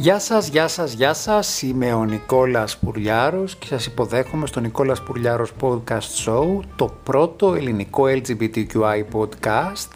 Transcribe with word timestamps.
Γεια 0.00 0.18
σας, 0.18 0.48
γεια 0.48 0.68
σας, 0.68 0.92
γεια 0.92 1.14
σας. 1.14 1.62
Είμαι 1.62 1.92
ο 1.92 2.04
Νικόλας 2.04 2.78
Πουρλιάρος 2.78 3.56
και 3.56 3.66
σας 3.66 3.86
υποδέχομαι 3.86 4.46
στο 4.46 4.60
Νικόλας 4.60 5.02
Πουρλιάρος 5.02 5.52
Podcast 5.60 6.24
Show, 6.24 6.60
το 6.76 6.90
πρώτο 7.04 7.54
ελληνικό 7.54 8.04
LGBTQI 8.04 9.04
podcast, 9.12 9.88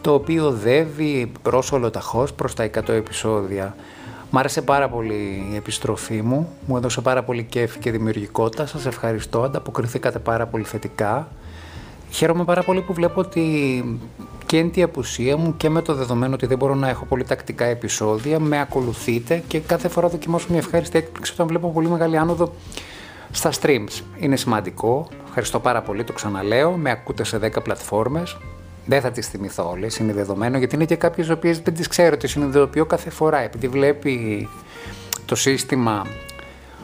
το 0.00 0.14
οποίο 0.14 0.50
δεύει 0.50 1.32
προς 1.42 1.72
ολοταχώς 1.72 2.32
προς 2.32 2.54
τα 2.54 2.62
100 2.64 2.92
επεισόδια. 2.92 3.74
Μ' 4.30 4.38
άρεσε 4.38 4.62
πάρα 4.62 4.88
πολύ 4.88 5.48
η 5.52 5.56
επιστροφή 5.56 6.22
μου, 6.22 6.48
μου 6.66 6.76
έδωσε 6.76 7.00
πάρα 7.00 7.22
πολύ 7.22 7.42
κέφι 7.42 7.78
και 7.78 7.90
δημιουργικότητα, 7.90 8.66
σας 8.66 8.86
ευχαριστώ, 8.86 9.42
ανταποκριθήκατε 9.42 10.18
πάρα 10.18 10.46
πολύ 10.46 10.64
θετικά. 10.64 11.28
Χαίρομαι 12.10 12.44
πάρα 12.44 12.62
πολύ 12.62 12.80
που 12.80 12.92
βλέπω 12.92 13.20
ότι 13.20 13.84
και 14.46 14.58
εν 14.58 14.70
τη 14.70 14.82
απουσία 14.82 15.36
μου 15.36 15.56
και 15.56 15.68
με 15.68 15.82
το 15.82 15.94
δεδομένο 15.94 16.34
ότι 16.34 16.46
δεν 16.46 16.58
μπορώ 16.58 16.74
να 16.74 16.88
έχω 16.88 17.04
πολύ 17.04 17.24
τακτικά 17.24 17.64
επεισόδια, 17.64 18.38
με 18.38 18.60
ακολουθείτε 18.60 19.42
και 19.48 19.58
κάθε 19.60 19.88
φορά 19.88 20.08
δοκιμάσω 20.08 20.46
μια 20.48 20.58
ευχάριστη 20.58 20.98
έκπληξη 20.98 21.32
όταν 21.32 21.46
βλέπω 21.46 21.70
πολύ 21.70 21.88
μεγάλη 21.88 22.16
άνοδο 22.16 22.52
στα 23.30 23.50
streams. 23.60 24.02
Είναι 24.18 24.36
σημαντικό. 24.36 25.08
Ευχαριστώ 25.26 25.60
πάρα 25.60 25.82
πολύ, 25.82 26.04
το 26.04 26.12
ξαναλέω. 26.12 26.70
Με 26.70 26.90
ακούτε 26.90 27.24
σε 27.24 27.38
10 27.42 27.62
πλατφόρμες. 27.62 28.36
Δεν 28.86 29.00
θα 29.00 29.10
τις 29.10 29.28
θυμηθώ 29.28 29.70
όλες, 29.70 29.96
είναι 29.96 30.12
δεδομένο, 30.12 30.58
γιατί 30.58 30.74
είναι 30.74 30.84
και 30.84 30.96
κάποιες 30.96 31.30
οποίες 31.30 31.60
δεν 31.60 31.74
τις 31.74 31.86
ξέρω, 31.86 32.16
τις 32.16 32.30
συνειδητοποιώ 32.30 32.84
κάθε 32.84 33.10
φορά, 33.10 33.38
επειδή 33.38 33.68
βλέπει 33.68 34.48
το 35.26 35.34
σύστημα 35.34 36.06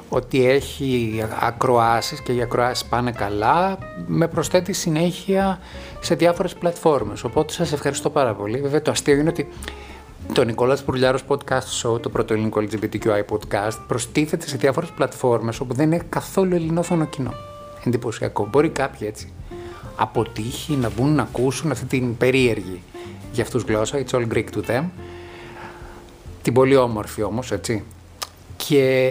ότι 0.09 0.46
έχει 0.46 1.23
ακροάσεις 1.41 2.20
και 2.20 2.33
οι 2.33 2.42
ακροάσεις 2.42 2.84
πάνε 2.84 3.12
καλά, 3.12 3.78
με 4.06 4.29
προσθέτει 4.29 4.73
συνέχεια 4.73 5.59
σε 6.01 6.15
διάφορες 6.15 6.55
πλατφόρμες. 6.55 7.24
Οπότε 7.24 7.52
σας 7.52 7.73
ευχαριστώ 7.73 8.10
πάρα 8.10 8.34
πολύ. 8.34 8.60
Βέβαια 8.60 8.82
το 8.82 8.91
αστείο 8.91 9.15
είναι 9.15 9.29
ότι 9.29 9.48
το 10.32 10.45
Νικόλας 10.45 10.85
Πουρλιάρος 10.85 11.24
Podcast 11.29 11.82
Show, 11.82 12.02
το 12.02 12.09
πρώτο 12.09 12.35
ελληνικό 12.35 12.60
LGBTQI 12.60 13.24
podcast, 13.30 13.79
προστίθεται 13.87 14.48
σε 14.48 14.57
διάφορες 14.57 14.90
πλατφόρμες 14.90 15.60
όπου 15.60 15.74
δεν 15.74 15.93
είναι 15.93 16.02
καθόλου 16.09 16.54
ελληνόφωνο 16.54 17.04
κοινό. 17.04 17.35
Εντυπωσιακό. 17.85 18.46
Μπορεί 18.51 18.68
κάποιοι 18.68 19.07
έτσι 19.10 19.32
αποτύχει 19.96 20.73
να 20.73 20.91
μπουν 20.91 21.15
να 21.15 21.23
ακούσουν 21.23 21.70
αυτή 21.70 21.85
την 21.85 22.16
περίεργη 22.16 22.82
για 23.32 23.45
αυτούς 23.45 23.63
γλώσσα, 23.63 24.04
it's 24.04 24.16
all 24.16 24.26
Greek 24.32 24.46
to 24.54 24.70
them. 24.70 24.85
Την 26.43 26.52
πολύ 26.54 26.76
όμορφη 26.76 27.23
όμως, 27.23 27.52
έτσι. 27.52 27.85
Και 28.57 29.10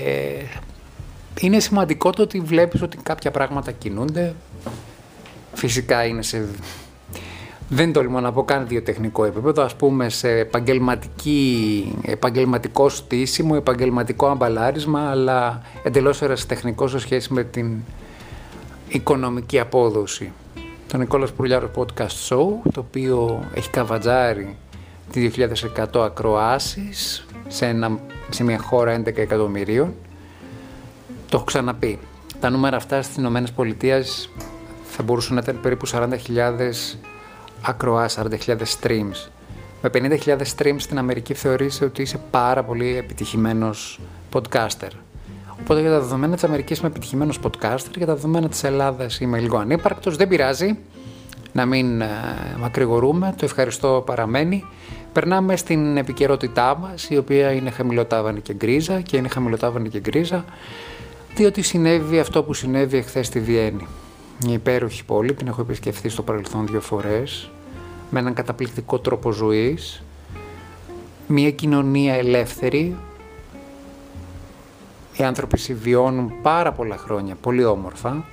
είναι 1.39 1.59
σημαντικό 1.59 2.09
το 2.09 2.22
ότι 2.22 2.39
βλέπεις 2.39 2.81
ότι 2.81 2.97
κάποια 3.03 3.31
πράγματα 3.31 3.72
κινούνται. 3.72 4.33
Φυσικά 5.53 6.05
είναι 6.05 6.22
σε... 6.22 6.47
Δεν 7.69 7.94
τολμώ 7.94 8.19
να 8.19 8.31
πω 8.31 8.44
καν 8.44 8.67
βιοτεχνικό 8.67 9.25
επίπεδο, 9.25 9.63
ας 9.63 9.75
πούμε 9.75 10.09
σε 10.09 10.30
επαγγελματική, 10.30 11.94
επαγγελματικό 12.02 12.89
στήσιμο, 12.89 13.53
επαγγελματικό 13.58 14.28
αμπαλάρισμα, 14.28 15.09
αλλά 15.09 15.61
εντελώς 15.83 16.22
ερασιτεχνικό 16.22 16.88
σε 16.88 17.00
σχέση 17.00 17.33
με 17.33 17.44
την 17.44 17.78
οικονομική 18.88 19.59
απόδοση. 19.59 20.31
Το 20.88 20.97
Νικόλας 20.97 21.31
Πουρλιάρος 21.31 21.69
Podcast 21.75 22.30
Show, 22.30 22.47
το 22.73 22.80
οποίο 22.80 23.44
έχει 23.53 23.69
καβατζάρει 23.69 24.56
τη 25.11 25.31
2100 25.94 26.00
ακροάσεις 26.00 27.25
σε, 27.47 27.66
ένα, 27.66 28.00
σε 28.30 28.44
μια 28.44 28.58
χώρα 28.59 29.02
11 29.02 29.06
εκατομμυρίων 29.06 29.94
το 31.30 31.38
έχω 31.38 31.44
ξαναπεί. 31.44 32.00
Τα 32.40 32.50
νούμερα 32.50 32.76
αυτά 32.76 33.02
στις 33.02 33.16
Ηνωμένες 33.16 33.52
Πολιτείες 33.52 34.30
θα 34.84 35.04
μπορούσαν 35.04 35.36
να 35.36 35.42
ήταν 35.44 35.59
περίπου 35.62 35.88
40.000 35.88 36.98
ακροάς, 37.62 38.18
40.000 38.45 38.56
streams. 38.81 39.30
Με 39.81 39.90
50.000 39.94 40.38
streams 40.58 40.76
στην 40.78 40.98
Αμερική 40.98 41.34
θεωρείς 41.34 41.81
ότι 41.81 42.02
είσαι 42.02 42.20
πάρα 42.31 42.64
πολύ 42.64 42.98
επιτυχημένος 42.98 44.00
podcaster. 44.34 44.90
Οπότε 45.62 45.81
για 45.81 45.90
τα 45.90 46.00
δεδομένα 46.00 46.34
της 46.34 46.44
Αμερικής 46.44 46.78
είμαι 46.78 46.88
επιτυχημένος 46.88 47.40
podcaster, 47.44 47.96
για 47.97 48.06
τα 48.06 48.13
δεδομένα 48.13 48.50
της 48.50 48.63
Ελλάδας 48.63 49.19
είμαι 49.19 49.40
λίγο 49.40 49.57
ανύπαρκτος, 49.57 50.16
δεν 50.16 50.28
πειράζει 50.28 50.78
να 51.52 51.66
μην 51.66 52.02
ε, 52.02 52.07
μακρηγορούμε, 52.59 53.34
το 53.38 53.46
ευχαριστώ 53.46 54.03
παραμένει. 54.06 54.66
Περνάμε 55.13 55.56
στην 55.56 55.97
επικαιρότητά 55.97 56.78
μας, 56.78 57.09
η 57.09 57.18
οποία 57.18 57.52
είναι 57.52 57.69
χαμηλοτάβανη 57.69 58.42
και 58.42 58.53
γκρίζα 58.53 59.02
και 59.02 59.18
είναι 59.18 59.28
χαμηλοτάβανη 59.28 59.90
και 59.90 60.00
γκρίζα 60.00 60.46
διότι 61.35 61.62
συνέβη 61.62 62.19
αυτό 62.19 62.44
που 62.44 62.53
συνέβη 62.53 62.97
εχθές 62.97 63.28
στη 63.28 63.40
Βιέννη. 63.40 63.88
Μια 64.44 64.53
υπέροχη 64.53 65.06
πόλη, 65.06 65.34
την 65.34 65.47
έχω 65.47 65.62
επισκεφθεί 65.62 66.09
στο 66.09 66.22
παρελθόν 66.22 66.68
δύο 66.68 66.81
φορές, 66.81 67.50
με 68.09 68.19
έναν 68.19 68.34
καταπληκτικό 68.34 69.00
τρόπο 69.00 69.31
ζωής, 69.31 70.03
μια 71.28 71.51
κοινωνία 71.51 72.13
ελεύθερη, 72.13 72.97
οι 75.18 75.24
άνθρωποι 75.24 75.57
συμβιώνουν 75.57 76.31
πάρα 76.41 76.72
πολλά 76.72 76.97
χρόνια, 76.97 77.35
πολύ 77.41 77.66
όμορφα, 77.66 78.25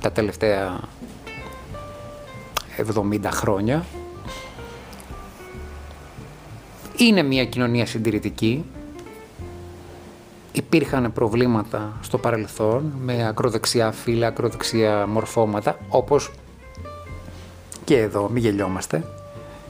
τα 0.00 0.12
τελευταία 0.12 0.80
70 2.94 3.18
χρόνια. 3.30 3.84
Είναι 6.96 7.22
μια 7.22 7.44
κοινωνία 7.44 7.86
συντηρητική, 7.86 8.64
υπήρχαν 10.58 11.12
προβλήματα 11.12 11.92
στο 12.00 12.18
παρελθόν 12.18 12.92
με 13.04 13.26
ακροδεξιά 13.26 13.92
φύλλα, 13.92 14.26
ακροδεξιά 14.26 15.06
μορφώματα, 15.06 15.76
όπως 15.88 16.30
και 17.84 17.98
εδώ, 17.98 18.28
μην 18.28 18.42
γελιόμαστε, 18.42 19.04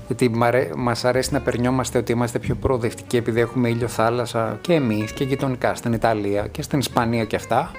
γιατί 0.06 0.30
μας 0.76 1.04
αρέσει 1.04 1.32
να 1.32 1.40
περνιόμαστε 1.40 1.98
ότι 1.98 2.12
είμαστε 2.12 2.38
πιο 2.38 2.54
προοδευτικοί 2.54 3.16
επειδή 3.16 3.40
έχουμε 3.40 3.68
ήλιο 3.68 3.88
θάλασσα 3.88 4.58
και 4.60 4.72
εμείς 4.72 5.12
και 5.12 5.24
γειτονικά 5.24 5.74
στην 5.74 5.92
Ιταλία 5.92 6.46
και 6.46 6.62
στην 6.62 6.78
Ισπανία 6.78 7.24
και 7.24 7.36
αυτά, 7.36 7.70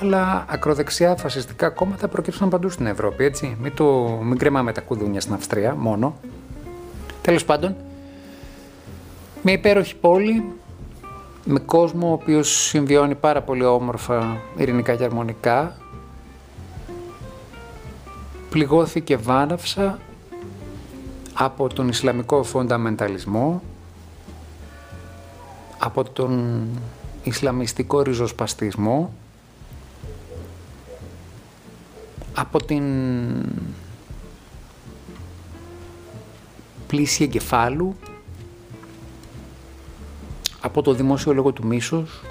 αλλά 0.00 0.44
ακροδεξιά 0.48 1.16
φασιστικά 1.16 1.68
κόμματα 1.68 2.08
προκύψαν 2.08 2.48
παντού 2.48 2.68
στην 2.68 2.86
Ευρώπη, 2.86 3.24
έτσι. 3.24 3.56
Μην, 3.62 3.74
το, 3.74 3.84
μην 4.22 4.38
κρεμάμε 4.38 4.72
τα 4.72 4.80
κουδούνια 4.80 5.20
στην 5.20 5.34
Αυστρία 5.34 5.74
μόνο. 5.74 6.16
Τέλος 7.22 7.44
πάντων, 7.44 7.76
μια 9.42 9.54
υπέροχη 9.54 9.96
πόλη 9.96 10.44
με 11.48 11.58
κόσμο 11.58 12.08
ο 12.08 12.12
οποίος 12.12 12.64
συμβιώνει 12.66 13.14
πάρα 13.14 13.42
πολύ 13.42 13.64
όμορφα 13.64 14.40
ειρηνικά 14.56 14.96
και 14.96 15.04
αρμονικά. 15.04 15.76
Πληγώθηκε 18.50 19.16
βάναυσα 19.16 19.98
από 21.34 21.68
τον 21.68 21.88
Ισλαμικό 21.88 22.42
φονταμενταλισμό, 22.42 23.62
από 25.78 26.04
τον 26.04 26.64
Ισλαμιστικό 27.22 28.02
ριζοσπαστισμό, 28.02 29.12
από 32.34 32.64
την 32.64 32.84
πλήση 36.86 37.24
εγκεφάλου 37.24 37.96
από 40.76 40.84
το 40.84 40.94
δημόσιο 40.94 41.34
λόγο 41.34 41.52
του 41.52 41.66
μίσους, 41.66 42.22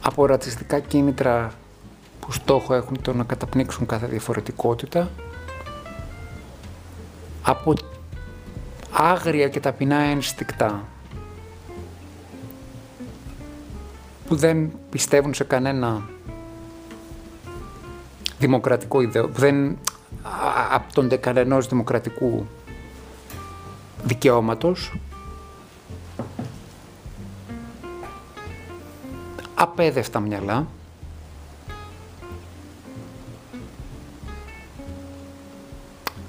από 0.00 0.26
ρατσιστικά 0.26 0.80
κίνητρα 0.80 1.52
που 2.20 2.32
στόχο 2.32 2.74
έχουν 2.74 3.02
το 3.02 3.14
να 3.14 3.24
καταπνίξουν 3.24 3.86
κάθε 3.86 4.06
διαφορετικότητα, 4.06 5.10
από 7.42 7.74
άγρια 8.92 9.48
και 9.48 9.60
ταπεινά 9.60 9.96
ένστικτα 9.96 10.84
που 14.28 14.36
δεν 14.36 14.70
πιστεύουν 14.90 15.34
σε 15.34 15.44
κανένα 15.44 16.02
δημοκρατικό 18.38 19.00
ιδέο, 19.00 19.28
που 19.28 19.38
δεν 19.38 19.78
απτονται 20.72 21.16
κανενός 21.16 21.66
δημοκρατικού 21.66 22.46
δικαιώματος 24.04 24.92
απέδευτα 29.78 30.20
μυαλά, 30.20 30.66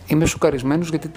Είμαι 0.07 0.25
σουκαρισμένος 0.25 0.89
γιατί 0.89 1.11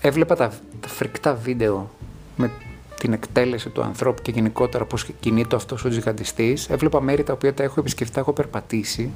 έβλεπα 0.00 0.36
τα, 0.36 0.52
τα 0.80 0.88
φρικτά 0.88 1.34
βίντεο 1.34 1.90
με 2.36 2.50
την 2.98 3.12
εκτέλεση 3.12 3.68
του 3.68 3.82
ανθρώπου 3.82 4.22
και 4.22 4.30
γενικότερα 4.30 4.84
πώς 4.84 5.06
κινείται 5.20 5.56
αυτός 5.56 5.84
ο 5.84 5.88
τζιγαντιστής. 5.88 6.68
Έβλεπα 6.70 7.00
μέρη 7.00 7.22
τα 7.22 7.32
οποία 7.32 7.54
τα 7.54 7.62
έχω 7.62 7.80
επισκεφτεί, 7.80 8.20
έχω 8.20 8.32
περπατήσει. 8.32 9.10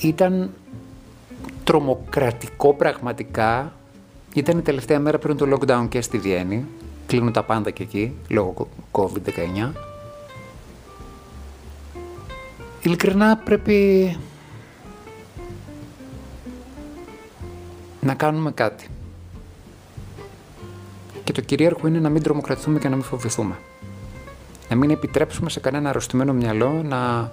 Ήταν 0.00 0.50
τρομοκρατικό 1.64 2.74
πραγματικά 2.74 3.72
ήταν 4.34 4.58
η 4.58 4.62
τελευταία 4.62 5.00
μέρα 5.00 5.18
πριν 5.18 5.36
το 5.36 5.56
lockdown 5.56 5.86
και 5.88 6.00
στη 6.00 6.18
Βιέννη. 6.18 6.66
Κλείνουν 7.06 7.32
τα 7.32 7.42
πάντα 7.42 7.70
και 7.70 7.82
εκεί, 7.82 8.14
λόγω 8.28 8.68
COVID-19. 8.92 9.72
Ειλικρινά 12.82 13.36
πρέπει 13.36 14.16
να 18.00 18.14
κάνουμε 18.14 18.50
κάτι. 18.52 18.86
Και 21.24 21.32
το 21.32 21.40
κυρίαρχο 21.40 21.86
είναι 21.86 21.98
να 21.98 22.08
μην 22.08 22.22
τρομοκρατηθούμε 22.22 22.78
και 22.78 22.88
να 22.88 22.94
μην 22.94 23.04
φοβηθούμε. 23.04 23.58
Να 24.68 24.76
μην 24.76 24.90
επιτρέψουμε 24.90 25.50
σε 25.50 25.60
κανένα 25.60 25.88
αρρωστημένο 25.88 26.32
μυαλό 26.32 26.82
να 26.82 27.32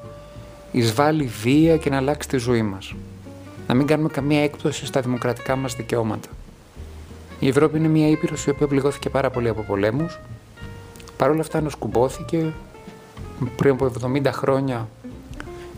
εισβάλλει 0.72 1.26
βία 1.26 1.78
και 1.78 1.90
να 1.90 1.98
αλλάξει 1.98 2.28
τη 2.28 2.38
ζωή 2.38 2.62
μας. 2.62 2.96
Να 3.68 3.74
μην 3.74 3.88
κάνουμε 3.88 4.10
καμία 4.10 4.44
έκπτωση 4.44 4.86
στα 4.86 5.02
δημοκρατικά 5.02 5.56
μας 5.56 5.76
δικαιώματα. 5.76 6.30
Η 7.40 7.48
Ευρώπη 7.48 7.78
είναι 7.78 7.88
μια 7.88 8.08
ήπειρος 8.08 8.46
η 8.46 8.50
οποία 8.50 8.68
πληγώθηκε 8.68 9.10
πάρα 9.10 9.30
πολύ 9.30 9.50
από 9.50 9.62
πολέμους. 9.62 10.20
Παρ' 11.18 11.30
όλα 11.30 11.42
αυτά 11.42 11.58
ανασκουμπόθηκε. 11.58 12.54
Πριν 13.56 13.74
από 13.74 13.86
70 13.86 14.32
χρόνια 14.32 14.88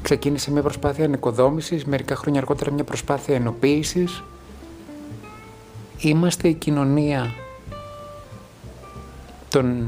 ξεκίνησε 0.02 0.52
μια 0.52 0.62
προσπάθεια 0.62 1.06
ανοικοδόμησης, 1.06 1.86
μερικά 1.86 2.16
χρόνια 2.16 2.40
αργότερα 2.40 2.72
μια 2.72 2.84
προσπάθεια 2.84 3.36
ενοποίησης. 3.36 4.24
Είμαστε 5.98 6.48
η 6.48 6.54
κοινωνία 6.54 7.34
των 9.50 9.88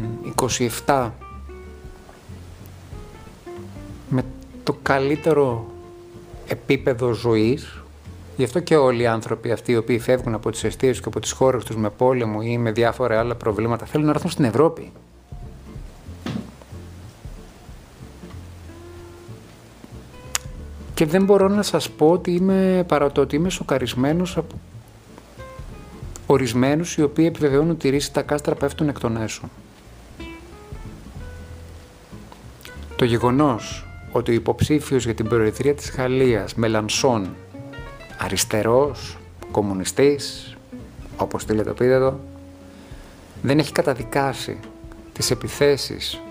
27 0.85 1.11
με 4.09 4.23
το 4.63 4.77
καλύτερο 4.81 5.71
επίπεδο 6.47 7.11
ζωής 7.11 7.82
Γι' 8.37 8.43
αυτό 8.43 8.59
και 8.59 8.75
όλοι 8.75 9.01
οι 9.01 9.07
άνθρωποι 9.07 9.51
αυτοί 9.51 9.71
οι 9.71 9.75
οποίοι 9.75 9.99
φεύγουν 9.99 10.33
από 10.33 10.51
τις 10.51 10.63
αιστείες 10.63 10.99
και 10.99 11.07
από 11.07 11.19
τις 11.19 11.31
χώρες 11.31 11.63
τους 11.63 11.75
με 11.75 11.89
πόλεμο 11.89 12.39
ή 12.43 12.57
με 12.57 12.71
διάφορα 12.71 13.19
άλλα 13.19 13.35
προβλήματα 13.35 13.85
θέλουν 13.85 14.05
να 14.05 14.11
έρθουν 14.11 14.29
στην 14.29 14.45
Ευρώπη. 14.45 14.91
Και 20.93 21.05
δεν 21.05 21.23
μπορώ 21.23 21.47
να 21.47 21.61
σας 21.61 21.89
πω 21.89 22.09
ότι 22.11 22.31
είμαι, 22.31 22.83
παρά 22.87 23.11
το 23.11 23.21
ότι 23.21 23.35
είμαι 23.35 23.49
σοκαρισμένος 23.49 24.37
από 24.37 24.55
ορισμένους 26.25 26.97
οι 26.97 27.01
οποίοι 27.01 27.25
επιβεβαιώνουν 27.27 27.69
ότι 27.69 27.87
οι 27.87 27.89
ρίσεις 27.89 28.11
τα 28.11 28.21
κάστρα 28.21 28.55
πέφτουν 28.55 28.87
εκ 28.87 28.99
των 28.99 29.17
έσω. 29.17 29.49
Το 32.95 33.05
γεγονός 33.05 33.85
ότι 34.11 34.31
ο 34.31 34.33
υποψήφιος 34.33 35.05
για 35.05 35.13
την 35.13 35.27
προεδρία 35.27 35.73
της 35.73 35.91
Γαλλίας, 35.91 36.55
Μελανσόν, 36.55 37.35
αριστερός, 38.17 39.17
κομμουνιστής, 39.51 40.55
όπως 41.17 41.41
στείλετε 41.41 41.69
το 41.69 41.75
πείτε 41.75 41.93
εδώ, 41.93 42.19
δεν 43.41 43.59
έχει 43.59 43.71
καταδικάσει 43.71 44.59
τις 45.13 45.31
επιθέσεις 45.31 46.21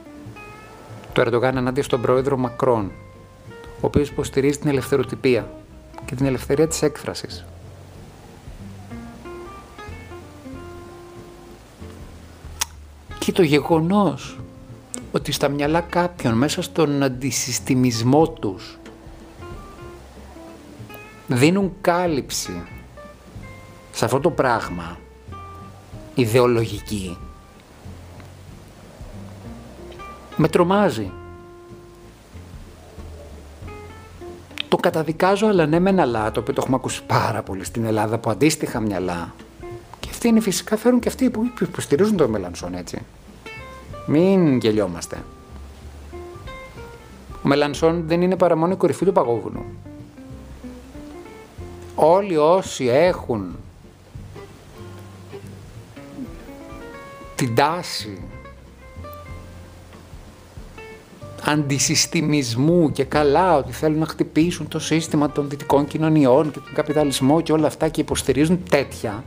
του 1.12 1.20
Ερντογάν 1.20 1.56
ενάντια 1.56 1.82
στον 1.82 2.00
πρόεδρο 2.00 2.37
Μακρόν, 2.37 2.93
ο 3.58 3.87
οποίος 3.87 4.08
υποστηρίζει 4.08 4.58
την 4.58 4.69
ελευθεροτυπία 4.69 5.50
και 6.05 6.14
την 6.14 6.26
ελευθερία 6.26 6.69
της 6.69 6.82
έκφρασης. 6.82 7.44
Και 13.19 13.32
το 13.32 13.43
γεγονός 13.43 14.38
ότι 15.12 15.32
στα 15.32 15.49
μυαλά 15.49 15.81
κάποιων 15.81 16.35
μέσα 16.35 16.62
στον 16.62 17.02
αντισυστημισμό 17.02 18.28
τους 18.28 18.78
δίνουν 21.27 21.73
κάλυψη 21.81 22.63
σε 23.93 24.05
αυτό 24.05 24.21
το 24.21 24.31
πράγμα 24.31 24.99
ιδεολογική 26.15 27.19
με 30.37 30.49
τρομάζει. 30.49 31.11
Το 34.69 34.77
καταδικάζω 34.77 35.47
αλλά 35.47 35.67
ναι 35.67 35.79
μεν 35.79 36.01
αλλά, 36.01 36.31
το 36.31 36.41
οποίο 36.41 36.55
το 36.55 36.61
έχουμε 36.63 36.77
ακούσει 36.77 37.03
πάρα 37.07 37.43
πολύ 37.43 37.65
στην 37.65 37.85
Ελλάδα 37.85 38.15
από 38.15 38.31
αντίστοιχα 38.31 38.81
μυαλά. 38.81 39.35
Και 40.01 40.09
αυτοί 40.11 40.29
είναι 40.29 40.41
φυσικά 40.41 40.77
φέρουν 40.77 41.01
και 41.01 41.09
αυτοί 41.09 41.31
που 41.31 41.51
υποστηρίζουν 41.61 42.17
το 42.17 42.29
Μελανσόν 42.29 42.75
έτσι. 42.75 42.99
Μην 44.07 44.59
γελιόμαστε. 44.59 45.25
Ο 47.45 47.49
Μελανσόν 47.49 48.05
δεν 48.07 48.23
είναι 48.23 48.37
παρά 48.37 48.57
μόνο 48.57 48.73
η 48.73 48.77
κορυφή 48.77 49.05
του 49.05 49.13
παγόβουνου 49.13 49.65
όλοι 52.04 52.37
όσοι 52.37 52.87
έχουν 52.87 53.56
την 57.34 57.54
τάση 57.54 58.19
αντισυστημισμού 61.44 62.93
και 62.93 63.04
καλά 63.04 63.56
ότι 63.56 63.72
θέλουν 63.72 63.99
να 63.99 64.06
χτυπήσουν 64.06 64.69
το 64.69 64.78
σύστημα 64.78 65.31
των 65.31 65.49
δυτικών 65.49 65.87
κοινωνιών 65.87 66.50
και 66.50 66.58
τον 66.58 66.75
καπιταλισμό 66.75 67.40
και 67.40 67.52
όλα 67.52 67.66
αυτά 67.66 67.88
και 67.88 68.00
υποστηρίζουν 68.00 68.62
τέτοια, 68.70 69.25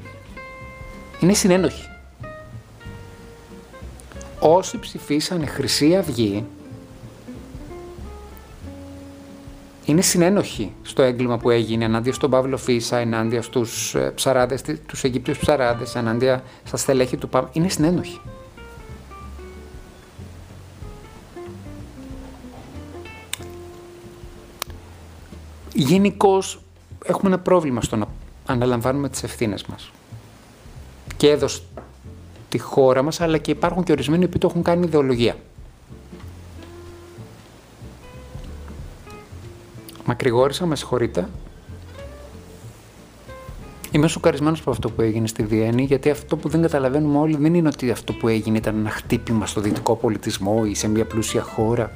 είναι 1.19 1.33
συνένοχοι. 1.33 1.89
Όσοι 4.39 4.79
ψηφίσανε 4.79 5.45
Χρυσή 5.45 5.95
Αυγή 5.95 6.45
είναι 9.85 10.01
συνένοχοι 10.01 10.73
στο 10.81 11.01
έγκλημα 11.01 11.37
που 11.37 11.49
έγινε 11.49 11.85
ενάντια 11.85 12.13
στον 12.13 12.29
Παύλο 12.29 12.57
Φίσα, 12.57 12.97
ενάντια 12.97 13.41
στους 13.41 13.95
ε, 13.95 14.11
ψαράδες, 14.15 14.61
τους 14.85 15.03
Αιγύπτιους 15.03 15.37
ψαράδες, 15.37 15.95
ενάντια 15.95 16.43
στα 16.63 16.77
στελέχη 16.77 17.17
του 17.17 17.29
ΠΑΜ. 17.29 17.45
Είναι 17.51 17.67
συνένοχοι. 17.67 18.19
Γενικώς 25.73 26.61
έχουμε 27.05 27.29
ένα 27.29 27.39
πρόβλημα 27.39 27.81
στο 27.81 27.95
να 27.95 28.05
αναλαμβάνουμε 28.45 29.09
τις 29.09 29.23
ευθύνες 29.23 29.65
μας. 29.65 29.91
Και 31.17 31.29
εδώ 31.29 31.47
στη 31.47 32.57
χώρα 32.57 33.01
μας, 33.01 33.21
αλλά 33.21 33.37
και 33.37 33.51
υπάρχουν 33.51 33.83
και 33.83 33.91
ορισμένοι 33.91 34.27
που 34.27 34.37
το 34.37 34.47
έχουν 34.49 34.63
κάνει 34.63 34.85
ιδεολογία. 34.85 35.35
Μακρηγόρησα, 40.15 40.65
με 40.65 40.75
συγχωρείτε. 40.75 41.27
Είμαι 43.91 44.07
σοκαρισμένος 44.07 44.59
από 44.59 44.71
αυτό 44.71 44.89
που 44.89 45.01
έγινε 45.01 45.27
στη 45.27 45.43
Βιέννη, 45.43 45.83
γιατί 45.83 46.09
αυτό 46.09 46.37
που 46.37 46.49
δεν 46.49 46.61
καταλαβαίνουμε 46.61 47.17
όλοι 47.17 47.37
δεν 47.37 47.53
είναι 47.53 47.67
ότι 47.67 47.91
αυτό 47.91 48.13
που 48.13 48.27
έγινε 48.27 48.57
ήταν 48.57 48.75
ένα 48.75 48.89
χτύπημα 48.89 49.45
στο 49.45 49.61
δυτικό 49.61 49.95
πολιτισμό 49.95 50.63
ή 50.65 50.73
σε 50.73 50.87
μια 50.87 51.05
πλούσια 51.05 51.41
χώρα. 51.41 51.91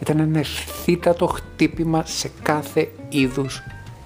Ήταν 0.00 0.18
ένα 0.18 0.38
ευθύτατο 0.38 1.26
χτύπημα 1.26 2.04
σε 2.06 2.30
κάθε 2.42 2.90
είδους 3.08 3.62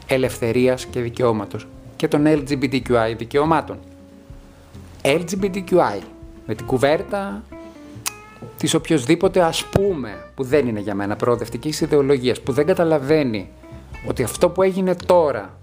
ελευθερίας 0.06 0.84
και 0.84 1.00
δικαιώματος 1.00 1.66
και 1.96 2.08
των 2.08 2.24
LGBTQI 2.26 3.14
δικαιωμάτων. 3.16 3.78
LGBTQI 5.02 6.00
με 6.46 6.54
την 6.54 6.66
κουβέρτα 6.66 7.42
της 8.58 8.74
οποιοδήποτε 8.74 9.40
ας 9.40 9.64
πούμε 9.64 10.24
που 10.34 10.42
δεν 10.42 10.68
είναι 10.68 10.80
για 10.80 10.94
μένα 10.94 11.16
προοδευτικής 11.16 11.80
ιδεολογίας, 11.80 12.40
που 12.40 12.52
δεν 12.52 12.66
καταλαβαίνει 12.66 13.50
ότι 14.06 14.22
αυτό 14.22 14.48
που 14.48 14.62
έγινε 14.62 14.94
τώρα 14.94 15.58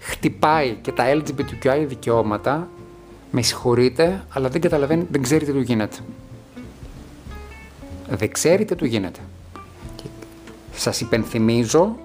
χτυπάει 0.00 0.78
και 0.82 0.92
τα 0.92 1.04
LGBTQI 1.06 1.84
δικαιώματα, 1.86 2.68
με 3.30 3.42
συγχωρείτε, 3.42 4.24
αλλά 4.28 4.48
δεν 4.48 4.60
καταλαβαίνει, 4.60 5.06
δεν 5.10 5.22
ξέρει 5.22 5.44
τι 5.44 5.52
του 5.52 5.60
γίνεται. 5.60 5.96
Δεν 8.08 8.32
ξέρει 8.32 8.64
τι 8.64 8.74
του 8.74 8.84
γίνεται. 8.84 9.20
Και 9.96 10.04
σας 10.72 11.00
υπενθυμίζω 11.00 11.96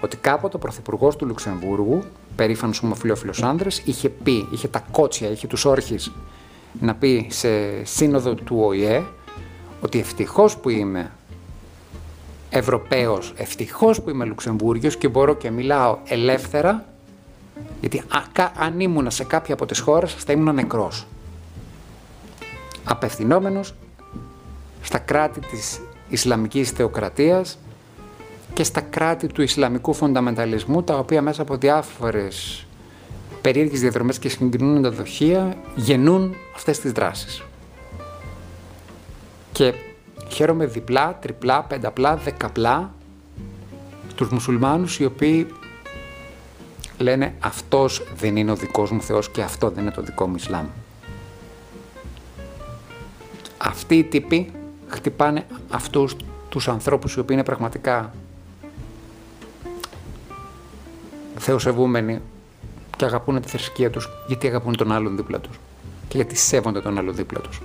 ότι 0.00 0.16
κάποτε 0.16 0.56
ο 0.56 0.58
Πρωθυπουργός 0.58 1.16
του 1.16 1.26
Λουξεμβούργου, 1.26 2.02
περήφανος 2.36 2.82
ομοφυλόφιλο 2.82 3.32
άντρα, 3.42 3.68
είχε 3.84 4.08
πει, 4.08 4.48
είχε 4.52 4.68
τα 4.68 4.84
κότσια, 4.90 5.30
είχε 5.30 5.46
τους 5.46 5.64
όρχες 5.64 6.12
να 6.80 6.94
πει 6.94 7.26
σε 7.30 7.84
σύνοδο 7.84 8.34
του 8.34 8.56
ΟΗΕ 8.60 9.02
ότι 9.80 9.98
ευτυχώς 9.98 10.56
που 10.56 10.68
είμαι 10.68 11.10
Ευρωπαίος, 12.50 13.32
ευτυχώς 13.36 14.00
που 14.02 14.10
είμαι 14.10 14.24
Λουξεμβούργιος 14.24 14.96
και 14.96 15.08
μπορώ 15.08 15.34
και 15.34 15.50
μιλάω 15.50 15.98
ελεύθερα, 16.04 16.84
γιατί 17.80 18.02
αν 18.58 18.80
ήμουν 18.80 19.10
σε 19.10 19.24
κάποια 19.24 19.54
από 19.54 19.66
τις 19.66 19.78
χώρες 19.78 20.14
θα 20.14 20.32
ήμουν 20.32 20.54
νεκρός. 20.54 21.06
Απευθυνόμενος 22.84 23.74
στα 24.82 24.98
κράτη 24.98 25.40
της 25.40 25.80
Ισλαμικής 26.08 26.70
θεοκρατίας 26.70 27.58
και 28.52 28.64
στα 28.64 28.80
κράτη 28.80 29.26
του 29.26 29.42
Ισλαμικού 29.42 29.92
φονταμενταλισμού, 29.92 30.82
τα 30.82 30.98
οποία 30.98 31.22
μέσα 31.22 31.42
από 31.42 31.56
διάφορες 31.56 32.66
περίεργες 33.40 33.80
διαδρομές 33.80 34.18
και 34.18 34.28
συγκινούντα 34.28 34.90
δοχεία 34.90 35.56
γεννούν 35.74 36.34
αυτές 36.54 36.78
τις 36.78 36.92
δράσεις. 36.92 37.42
Και 39.52 39.74
χαίρομαι 40.32 40.66
διπλά, 40.66 41.18
τριπλά, 41.20 41.62
πενταπλά, 41.62 42.16
δεκαπλά 42.16 42.94
τους 44.14 44.28
μουσουλμάνους 44.28 44.98
οι 44.98 45.04
οποίοι 45.04 45.46
λένε 46.98 47.34
αυτός 47.40 48.02
δεν 48.16 48.36
είναι 48.36 48.50
ο 48.50 48.54
δικός 48.54 48.90
μου 48.90 49.02
Θεός 49.02 49.30
και 49.30 49.42
αυτό 49.42 49.70
δεν 49.70 49.82
είναι 49.82 49.92
το 49.92 50.02
δικό 50.02 50.26
μου 50.26 50.34
Ισλάμ. 50.34 50.66
Αυτοί 53.58 53.98
οι 53.98 54.04
τύποι 54.04 54.52
χτυπάνε 54.86 55.46
αυτούς 55.70 56.16
τους 56.48 56.68
ανθρώπους 56.68 57.14
οι 57.14 57.20
οποίοι 57.20 57.36
είναι 57.38 57.44
πραγματικά 57.44 58.12
θεοσεβούμενοι 61.36 62.20
και 62.96 63.04
αγαπούν 63.04 63.40
τη 63.40 63.48
θρησκεία 63.48 63.90
τους 63.90 64.08
γιατί 64.26 64.46
αγαπούν 64.46 64.76
τον 64.76 64.92
άλλον 64.92 65.16
δίπλα 65.16 65.38
τους. 65.38 65.60
και 66.08 66.16
γιατί 66.16 66.36
σέβονται 66.36 66.80
τον 66.80 66.98
άλλο 66.98 67.12
δίπλα 67.12 67.40
τους. 67.40 67.60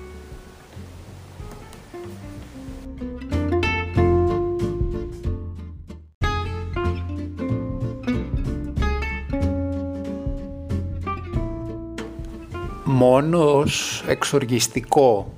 Ως 13.66 14.04
εξοργιστικό 14.08 15.34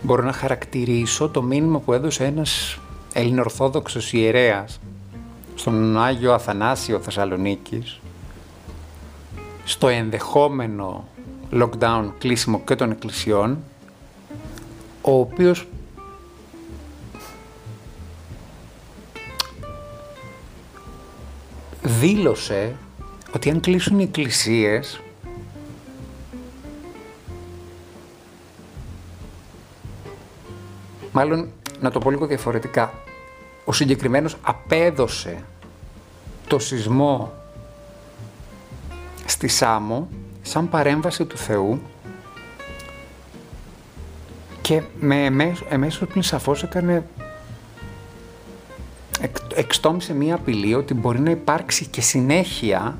μπορώ 0.00 0.22
να 0.22 0.32
χαρακτηρίσω 0.32 1.28
το 1.28 1.42
μήνυμα 1.42 1.78
που 1.78 1.92
έδωσε 1.92 2.24
ένας 2.24 2.78
ελληνοορθόδοξος 3.12 4.12
ιερέας 4.12 4.80
στον 5.54 5.98
Άγιο 5.98 6.32
Αθανάσιο 6.32 7.00
Θεσσαλονίκης 7.00 8.00
στο 9.64 9.88
ενδεχόμενο 9.88 11.08
lockdown 11.52 12.10
κλείσιμο 12.18 12.60
και 12.60 12.74
των 12.74 12.90
εκκλησιών 12.90 13.58
ο 15.02 15.18
οποίος 15.18 15.66
δήλωσε 21.82 22.76
ότι 23.34 23.50
αν 23.50 23.60
κλείσουν 23.60 23.98
οι 23.98 24.02
εκκλησίες 24.02 25.00
Μάλλον, 31.12 31.48
να 31.80 31.90
το 31.90 31.98
πω 31.98 32.10
λίγο 32.10 32.26
διαφορετικά. 32.26 32.92
Ο 33.64 33.72
συγκεκριμένος 33.72 34.36
απέδωσε 34.42 35.44
το 36.46 36.58
σεισμό 36.58 37.32
στη 39.26 39.48
Σάμο 39.48 40.08
σαν 40.42 40.68
παρέμβαση 40.68 41.24
του 41.24 41.36
Θεού 41.36 41.80
και 44.60 44.82
με 45.00 45.24
εμέσως, 45.24 45.66
εμέσως 45.68 46.08
πλην 46.08 46.22
σαφώς 46.22 46.62
έκανε 46.62 47.04
εξτόμησε 49.54 50.14
μία 50.14 50.34
απειλή 50.34 50.74
ότι 50.74 50.94
μπορεί 50.94 51.20
να 51.20 51.30
υπάρξει 51.30 51.86
και 51.86 52.00
συνέχεια 52.00 52.98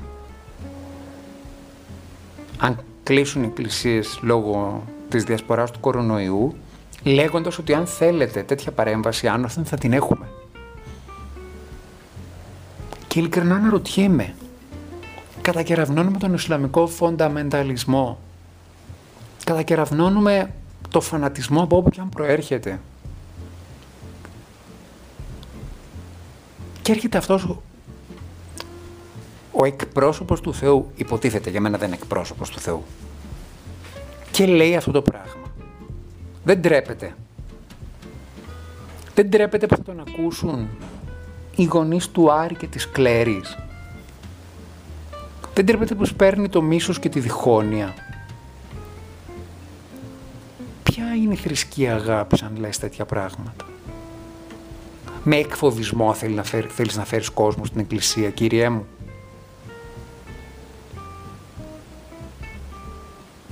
αν 2.57 2.83
κλείσουν 3.03 3.43
οι 3.43 3.45
εκκλησίες 3.45 4.19
λόγω 4.21 4.83
της 5.09 5.23
διασποράς 5.23 5.71
του 5.71 5.79
κορονοϊού 5.79 6.55
λέγοντας 7.03 7.57
ότι 7.57 7.73
αν 7.73 7.85
θέλετε 7.85 8.43
τέτοια 8.43 8.71
παρέμβαση 8.71 9.27
άνωθεν 9.27 9.65
θα 9.65 9.77
την 9.77 9.93
έχουμε. 9.93 10.27
Και 13.07 13.19
ειλικρινά 13.19 13.55
αναρωτιέμαι, 13.55 14.35
κατακεραυνώνουμε 15.41 16.17
τον 16.17 16.33
Ισλαμικό 16.33 16.87
φονταμενταλισμό, 16.87 18.19
κατακεραυνώνουμε 19.43 20.53
το 20.89 21.01
φανατισμό 21.01 21.61
από 21.63 21.77
όπου 21.77 21.89
και 21.89 21.99
αν 22.01 22.09
προέρχεται. 22.09 22.79
Και 26.81 26.91
έρχεται 26.91 27.17
αυτός 27.17 27.43
ο, 27.43 27.61
ο 29.51 29.65
εκπρόσωπος 29.65 30.41
του 30.41 30.53
Θεού, 30.53 30.91
υποτίθεται 30.95 31.49
για 31.49 31.61
μένα 31.61 31.77
δεν 31.77 31.87
είναι 31.87 31.97
εκπρόσωπος 32.01 32.49
του 32.49 32.59
Θεού, 32.59 32.83
και 34.31 34.45
λέει 34.45 34.75
αυτό 34.75 34.91
το 34.91 35.01
πράγμα. 35.01 35.52
Δεν 36.43 36.61
τρέπεται. 36.61 37.15
Δεν 39.15 39.29
τρέπεται 39.29 39.67
που 39.67 39.75
θα 39.75 39.83
τον 39.83 39.99
ακούσουν 40.07 40.67
οι 41.55 41.63
γονείς 41.63 42.09
του 42.09 42.31
Άρη 42.31 42.55
και 42.55 42.67
της 42.67 42.89
Κλέρης. 42.89 43.57
Δεν 45.53 45.65
τρέπεται 45.65 45.95
που 45.95 46.07
παίρνει 46.17 46.49
το 46.49 46.61
μίσος 46.61 46.99
και 46.99 47.09
τη 47.09 47.19
διχόνοια. 47.19 47.93
Ποια 50.83 51.15
είναι 51.15 51.33
η 51.33 51.37
θρησκεία 51.37 51.95
αγάπη 51.95 52.39
αν 52.43 52.55
λες 52.59 52.79
τέτοια 52.79 53.05
πράγματα; 53.05 53.65
Με 55.23 55.35
εκφοβισμό 55.35 56.13
θέλει 56.13 56.33
να 56.33 56.43
φέρει, 56.43 56.67
θέλεις 56.67 56.95
να 56.95 57.05
φέρεις 57.05 57.29
κόσμο 57.29 57.65
στην 57.65 57.79
εκκλησία, 57.79 58.29
κύριέ 58.29 58.69
μου; 58.69 58.85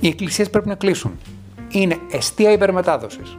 Οι 0.00 0.08
εκκλησίες 0.08 0.50
πρέπει 0.50 0.68
να 0.68 0.74
κλείσουν 0.74 1.18
είναι 1.72 1.98
αιστεία 2.10 2.52
υπερμετάδοσης. 2.52 3.36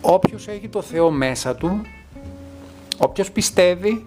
Όποιος 0.00 0.48
έχει 0.48 0.68
το 0.68 0.82
Θεό 0.82 1.10
μέσα 1.10 1.54
του, 1.54 1.80
όποιος 2.98 3.30
πιστεύει, 3.30 4.04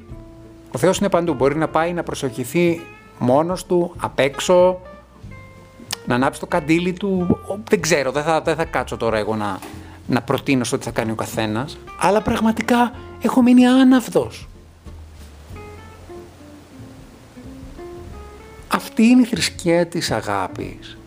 ο 0.72 0.78
Θεός 0.78 0.98
είναι 0.98 1.10
παντού. 1.10 1.34
Μπορεί 1.34 1.56
να 1.56 1.68
πάει 1.68 1.94
να 1.94 2.04
προσοχηθεί 2.04 2.82
μόνος 3.20 3.66
του, 3.66 3.94
απ' 3.98 4.20
έξω, 4.20 4.80
να 6.06 6.16
ανάψει 6.16 6.40
το 6.40 6.48
καντήλι 6.48 6.94
του. 6.94 7.40
Δεν 7.70 7.82
ξέρω, 7.82 8.12
δεν 8.12 8.24
θα, 8.24 8.42
δεν 8.42 8.56
θα 8.56 8.66
κάτσω 8.66 8.98
τώρα 8.98 9.18
εγώ 9.18 9.36
να, 9.36 9.60
να 10.08 10.22
προτείνω 10.22 10.64
στο 10.64 10.78
τι 10.78 10.84
θα 10.84 10.92
κάνει 10.92 11.12
ο 11.12 11.16
καθένας. 11.16 11.78
Αλλά 12.00 12.22
πραγματικά 12.22 12.92
έχω 13.22 13.42
μείνει 13.42 13.66
άναυδος. 13.66 14.48
Αυτή 18.84 19.04
είναι 19.04 19.22
η 19.22 19.26
θρησκεία 19.26 19.86
της 19.88 20.12
αγάπης. 20.12 20.98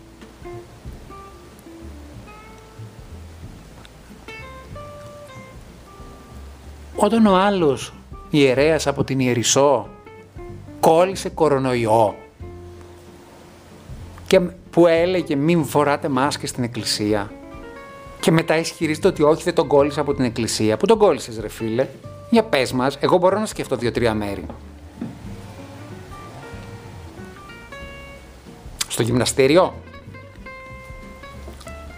Όταν 6.95 7.25
ο 7.25 7.35
άλλος 7.35 7.93
ιερέας 8.29 8.87
από 8.87 9.03
την 9.03 9.19
Ιερισσό 9.19 9.89
κόλλησε 10.79 11.29
κορονοϊό 11.29 12.15
και 14.27 14.39
που 14.69 14.87
έλεγε 14.87 15.35
μην 15.35 15.65
φοράτε 15.65 16.09
μάσκες 16.09 16.49
στην 16.49 16.63
εκκλησία 16.63 17.31
και 18.19 18.31
μετά 18.31 18.57
ισχυρίζεται 18.57 19.07
ότι 19.07 19.23
όχι 19.23 19.43
δεν 19.43 19.53
τον 19.53 19.67
κόλλησε 19.67 19.99
από 19.99 20.13
την 20.13 20.23
εκκλησία. 20.23 20.77
Πού 20.77 20.85
τον 20.85 20.97
κόλλησες 20.97 21.39
ρε 21.39 21.49
φίλε; 21.49 21.87
Για 22.29 22.43
πες 22.43 22.71
μας, 22.71 22.97
εγώ 22.99 23.17
μπορώ 23.17 23.39
να 23.39 23.45
σκεφτώ 23.45 23.75
δύο-τρία 23.75 24.13
μέρη. 24.13 24.45
Στο 28.87 29.03
γυμναστήριο. 29.03 29.73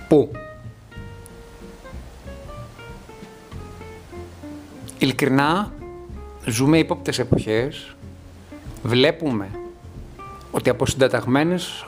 Πού; 0.08 0.32
Ειλικρινά, 5.00 5.74
ζούμε 6.46 6.78
ύποπτες 6.78 7.20
εποχές. 7.20 7.96
Βλέπουμε 8.84 9.50
ότι 10.52 10.70
από 10.70 10.86
συνταταγμένες 10.86 11.86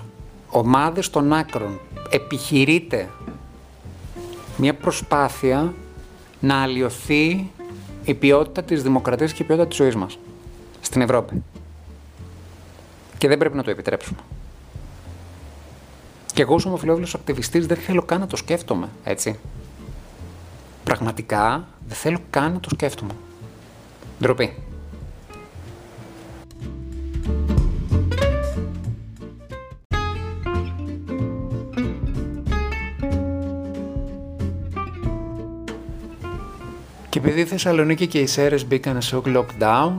ομάδες 0.50 1.10
των 1.10 1.34
άκρων 1.34 1.80
επιχειρείται 2.10 3.10
μια 4.58 4.76
προσπάθεια 4.76 5.74
να 6.40 6.62
αλλοιωθεί 6.62 7.52
η 8.04 8.14
ποιότητα 8.14 8.64
της 8.64 8.84
δημοκρατίας 8.84 9.34
και 9.34 9.44
η 9.44 9.46
ποιότητα 9.46 9.68
της 9.68 9.78
ζωής 9.78 9.96
μας 9.96 10.20
στην 10.82 11.02
Ευρώπη. 11.02 11.44
Και 13.18 13.28
δεν 13.28 13.38
πρέπει 13.38 13.56
να 13.56 13.64
το 13.64 13.70
επιτρέψουμε. 13.70 14.20
Και 16.42 16.48
εγώ 16.48 16.56
ως 16.56 16.66
ομοφυλόφιλος 16.66 17.14
ακτιβιστής 17.14 17.66
δεν 17.66 17.78
θέλω 17.78 18.02
καν 18.02 18.20
να 18.20 18.28
το 18.28 18.36
σκέφτομαι, 18.36 18.90
έτσι. 19.04 19.40
Πραγματικά 20.84 21.68
δεν 21.88 21.98
θέλω 21.98 22.18
καν 22.30 22.54
να 22.54 22.60
το 22.60 22.70
σκέφτομαι. 22.70 23.12
Ντροπή. 24.20 24.54
Και 37.10 37.20
επειδή 37.20 37.40
η 37.40 37.46
Θεσσαλονίκη 37.46 38.08
και 38.08 38.20
οι 38.20 38.28
Σέρες 38.28 38.66
μπήκαν 38.66 39.02
σε 39.02 39.22
lockdown, 39.26 39.94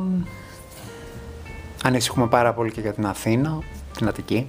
ανησυχούμε 1.82 2.26
πάρα 2.26 2.52
πολύ 2.54 2.72
και 2.72 2.80
για 2.80 2.92
την 2.92 3.06
Αθήνα, 3.06 3.58
την 3.96 4.08
Αττική. 4.08 4.48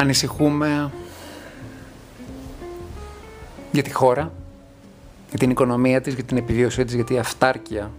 Ανησυχούμε 0.00 0.90
για 3.72 3.82
τη 3.82 3.92
χώρα, 3.92 4.32
για 5.28 5.38
την 5.38 5.50
οικονομία 5.50 6.00
της, 6.00 6.14
για 6.14 6.24
την 6.24 6.36
επιβίωσή 6.36 6.84
της, 6.84 6.94
γιατί 6.94 7.14
η 7.14 7.18
αυτάρκεια 7.18 7.90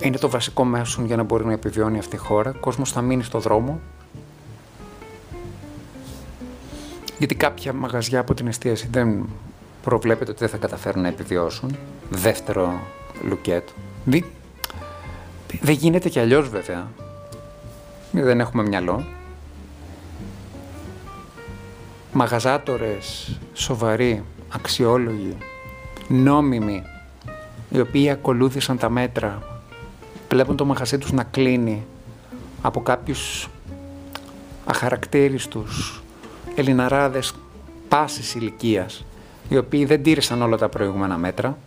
είναι 0.00 0.16
το 0.16 0.30
βασικό 0.30 0.64
μέσο 0.64 1.02
για 1.02 1.16
να 1.16 1.22
μπορεί 1.22 1.44
να 1.44 1.52
επιβιώνει 1.52 1.98
αυτή 1.98 2.16
η 2.16 2.18
χώρα. 2.18 2.50
Ο 2.50 2.58
κόσμος 2.60 2.92
θα 2.92 3.00
μείνει 3.00 3.22
στο 3.22 3.38
δρόμο. 3.38 3.80
Γιατί 7.18 7.34
κάποια 7.34 7.72
μαγαζιά 7.72 8.20
από 8.20 8.34
την 8.34 8.46
εστίαση 8.46 8.88
δεν 8.90 9.28
προβλέπεται 9.82 10.30
ότι 10.30 10.40
δεν 10.40 10.48
θα 10.48 10.56
καταφέρουν 10.56 11.02
να 11.02 11.08
επιβιώσουν. 11.08 11.76
Δεύτερο 12.10 12.80
λουκέτο. 13.22 13.72
Δεν 15.60 15.74
γίνεται 15.74 16.08
κι 16.08 16.18
αλλιώς 16.18 16.48
βέβαια 16.48 16.86
δεν 18.22 18.40
έχουμε 18.40 18.62
μυαλό. 18.62 19.04
Μαγαζάτορες, 22.12 23.38
σοβαροί, 23.52 24.24
αξιόλογοι, 24.48 25.36
νόμιμοι, 26.08 26.82
οι 27.70 27.80
οποίοι 27.80 28.10
ακολούθησαν 28.10 28.78
τα 28.78 28.88
μέτρα, 28.90 29.42
βλέπουν 30.28 30.56
το 30.56 30.64
μαχασί 30.64 30.98
τους 30.98 31.12
να 31.12 31.24
κλείνει 31.24 31.86
από 32.62 32.82
κάποιους 32.82 33.48
αχαρακτήριστους 34.64 36.02
ελληναράδες 36.54 37.34
πάσης 37.88 38.34
ηλικίας, 38.34 39.04
οι 39.48 39.56
οποίοι 39.56 39.84
δεν 39.84 40.02
τήρησαν 40.02 40.42
όλα 40.42 40.56
τα 40.56 40.68
προηγούμενα 40.68 41.16
μέτρα. 41.16 41.58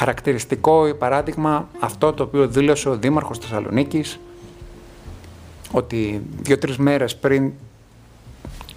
Χαρακτηριστικό 0.00 0.94
παράδειγμα 0.98 1.68
αυτό 1.80 2.12
το 2.12 2.22
οποίο 2.22 2.48
δήλωσε 2.48 2.88
ο 2.88 2.96
Δήμαρχος 2.96 3.38
Θεσσαλονίκης 3.38 4.20
ότι 5.72 6.22
δύο-τρεις 6.40 6.76
μέρες 6.76 7.16
πριν 7.16 7.52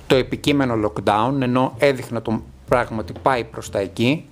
το 0.07 0.15
επικείμενο 0.15 0.73
lockdown, 0.83 1.41
ενώ 1.41 1.75
έδειχνε 1.77 2.19
το 2.19 2.41
πράγμα 2.67 2.99
ότι 2.99 3.13
πάει 3.21 3.43
προς 3.43 3.69
τα 3.69 3.79
εκεί, 3.79 4.25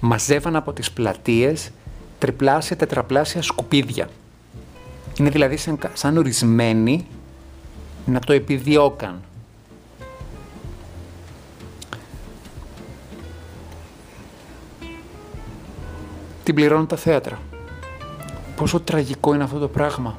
μαζεύαν 0.00 0.56
από 0.56 0.72
τις 0.72 0.92
πλατείες 0.92 1.70
τριπλάσια, 2.18 2.76
τετραπλάσια 2.76 3.42
σκουπίδια. 3.42 4.08
Είναι 5.18 5.30
δηλαδή 5.30 5.56
σαν, 5.56 5.78
σαν 5.92 6.16
ορισμένοι 6.16 7.06
να 8.06 8.20
το 8.20 8.32
επιδιώκαν. 8.32 9.20
Την 16.44 16.54
πληρώνουν 16.54 16.86
τα 16.86 16.96
θέατρα. 16.96 17.38
Πόσο 18.56 18.80
τραγικό 18.80 19.34
είναι 19.34 19.44
αυτό 19.44 19.58
το 19.58 19.68
πράγμα. 19.68 20.18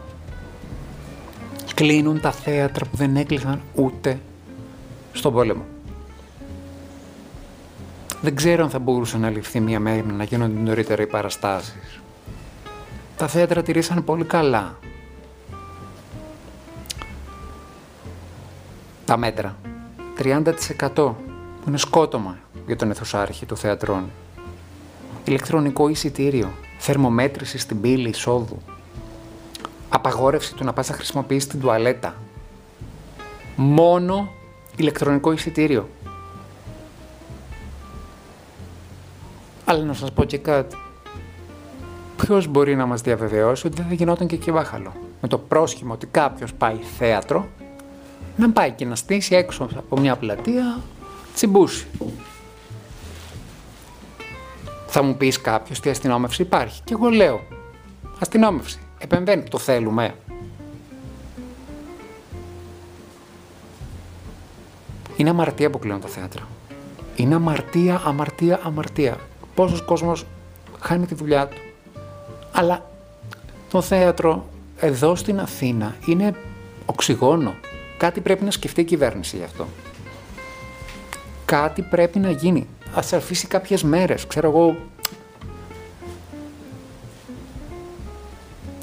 Κλείνουν 1.74 2.22
τα 2.22 2.32
θέατρα 2.32 2.86
που 2.86 2.98
δεν 2.98 3.16
έκλεισαν 3.16 3.62
ούτε 3.74 4.20
στον 5.14 5.34
πόλεμο. 5.34 5.66
Δεν 8.22 8.36
ξέρω 8.36 8.64
αν 8.64 8.70
θα 8.70 8.80
μπορούσε 8.80 9.18
να 9.18 9.30
ληφθεί 9.30 9.60
μια 9.60 9.80
μέρα 9.80 10.04
να 10.04 10.24
γίνονται 10.24 10.60
νωρίτερα 10.60 11.02
οι 11.02 11.08
παραστάσεις. 11.08 12.00
Τα 13.18 13.28
θέατρα 13.28 13.64
τηρήσαν 13.64 14.04
πολύ 14.04 14.24
καλά. 14.24 14.80
Τα 19.06 19.18
μέτρα. 19.18 19.56
30% 20.18 20.44
που 20.96 21.16
είναι 21.68 21.78
σκότωμα 21.78 22.38
για 22.66 22.76
τον 22.76 22.92
αιθουσάρχη 22.92 23.46
του 23.46 23.58
θεατρών. 23.58 24.10
Ηλεκτρονικό 25.26 25.88
εισιτήριο. 25.88 26.52
Θερμομέτρηση 26.78 27.58
στην 27.58 27.82
πύλη 27.82 28.10
εισόδου. 28.10 28.58
Απαγόρευση 29.90 30.56
του 30.56 30.64
να 30.64 30.74
πας 30.74 30.90
να 30.90 30.96
χρησιμοποιήσεις 30.96 31.48
την 31.48 31.60
τουαλέτα. 31.60 32.16
Μόνο 33.56 34.32
ηλεκτρονικό 34.76 35.32
εισιτήριο. 35.32 35.90
Αλλά 39.66 39.84
να 39.84 39.94
σας 39.94 40.12
πω 40.12 40.24
και 40.24 40.38
κάτι. 40.38 40.76
Ποιος 42.18 42.48
μπορεί 42.48 42.76
να 42.76 42.86
μας 42.86 43.02
διαβεβαιώσει 43.02 43.68
ότι 43.68 43.76
δεν 43.76 43.86
θα 43.88 43.94
γινόταν 43.94 44.28
και 44.28 44.36
εκεί 44.36 44.52
βάχαλο. 44.52 44.94
Με 45.22 45.28
το 45.28 45.38
πρόσχημα 45.38 45.94
ότι 45.94 46.06
κάποιος 46.06 46.54
πάει 46.54 46.78
θέατρο, 46.98 47.48
να 48.38 48.50
πάει 48.50 48.72
και 48.72 48.86
να 48.86 48.96
στήσει 48.96 49.36
έξω 49.36 49.70
από 49.76 50.00
μια 50.00 50.16
πλατεία 50.16 50.80
τσιμπούση. 51.34 51.88
Θα 54.98 55.04
μου 55.04 55.18
πεις 55.18 55.42
κάποιος 55.42 55.80
τι 55.80 55.90
αστυνόμευση 55.90 56.42
υπάρχει. 56.42 56.82
Και 56.84 56.94
εγώ 56.94 57.10
λέω, 57.10 57.42
αστυνόμευση, 58.20 58.80
επεμβαίνει, 58.98 59.44
το 59.44 59.58
θέλουμε. 59.58 60.16
Είναι 65.16 65.30
αμαρτία 65.30 65.70
που 65.70 65.80
κλείνουν 65.80 66.02
τα 66.02 66.08
θέατρα. 66.08 66.48
Είναι 67.16 67.36
αμαρτία, 67.36 68.02
αμαρτία, 68.06 68.60
αμαρτία. 68.64 69.18
Πόσος 69.56 69.82
κόσμος 69.82 70.26
χάνει 70.80 71.06
τη 71.06 71.16
δουλειά 71.16 71.48
του. 71.48 71.58
Αλλά 72.52 72.90
το 73.70 73.82
θέατρο 73.82 74.46
εδώ 74.80 75.16
στην 75.16 75.40
Αθήνα 75.40 75.96
είναι 76.06 76.36
οξυγόνο. 76.86 77.56
Κάτι 77.98 78.22
πρέπει 78.22 78.44
να 78.44 78.52
σκεφτεί 78.52 78.82
η 78.82 78.86
κυβέρνηση 78.86 79.38
γι' 79.38 79.44
αυτό. 79.44 79.68
Κάτι 81.46 81.82
πρέπει 81.82 82.20
να 82.20 82.32
γίνει. 82.32 82.68
Ας 82.96 83.14
αφήσει 83.14 83.48
κάποιες 83.48 83.84
μέρες, 83.84 84.28
ξέρω 84.28 84.50
εγώ. 84.50 84.76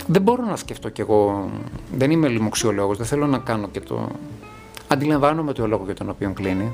Δεν 0.06 0.22
μπορώ 0.22 0.44
να 0.44 0.56
σκεφτώ 0.56 0.88
κι 0.88 1.00
εγώ, 1.00 1.50
δεν 1.92 2.10
είμαι 2.10 2.28
λοιμοξιολόγος, 2.28 2.96
δεν 2.96 3.06
θέλω 3.06 3.26
να 3.26 3.38
κάνω 3.38 3.68
και 3.68 3.80
το... 3.80 4.08
Αντιλαμβάνομαι 4.88 5.52
το 5.52 5.66
λόγο 5.66 5.84
για 5.84 5.94
τον 5.94 6.08
οποίο 6.08 6.32
κλείνει. 6.32 6.72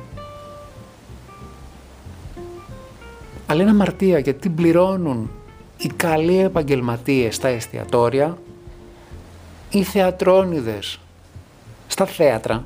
Αλλά 3.47 3.63
είναι 3.63 3.71
αμαρτία 3.71 4.19
γιατί 4.19 4.41
την 4.41 4.55
πληρώνουν 4.55 5.31
οι 5.77 5.89
καλοί 5.89 6.39
επαγγελματίες 6.39 7.35
στα 7.35 7.49
εστιατόρια, 7.49 8.39
οι 9.71 9.83
θεατρόνιδες 9.83 11.01
στα 11.87 12.07
θέατρα, 12.07 12.65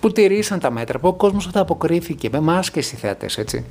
που 0.00 0.12
τηρήσαν 0.12 0.58
τα 0.58 0.70
μέτρα, 0.70 0.98
που 0.98 1.08
ο 1.08 1.12
κόσμος 1.12 1.50
αποκρίθηκε 1.54 2.28
με 2.32 2.40
μάσκες 2.40 2.92
οι 2.92 2.96
θεατές, 2.96 3.38
έτσι. 3.38 3.64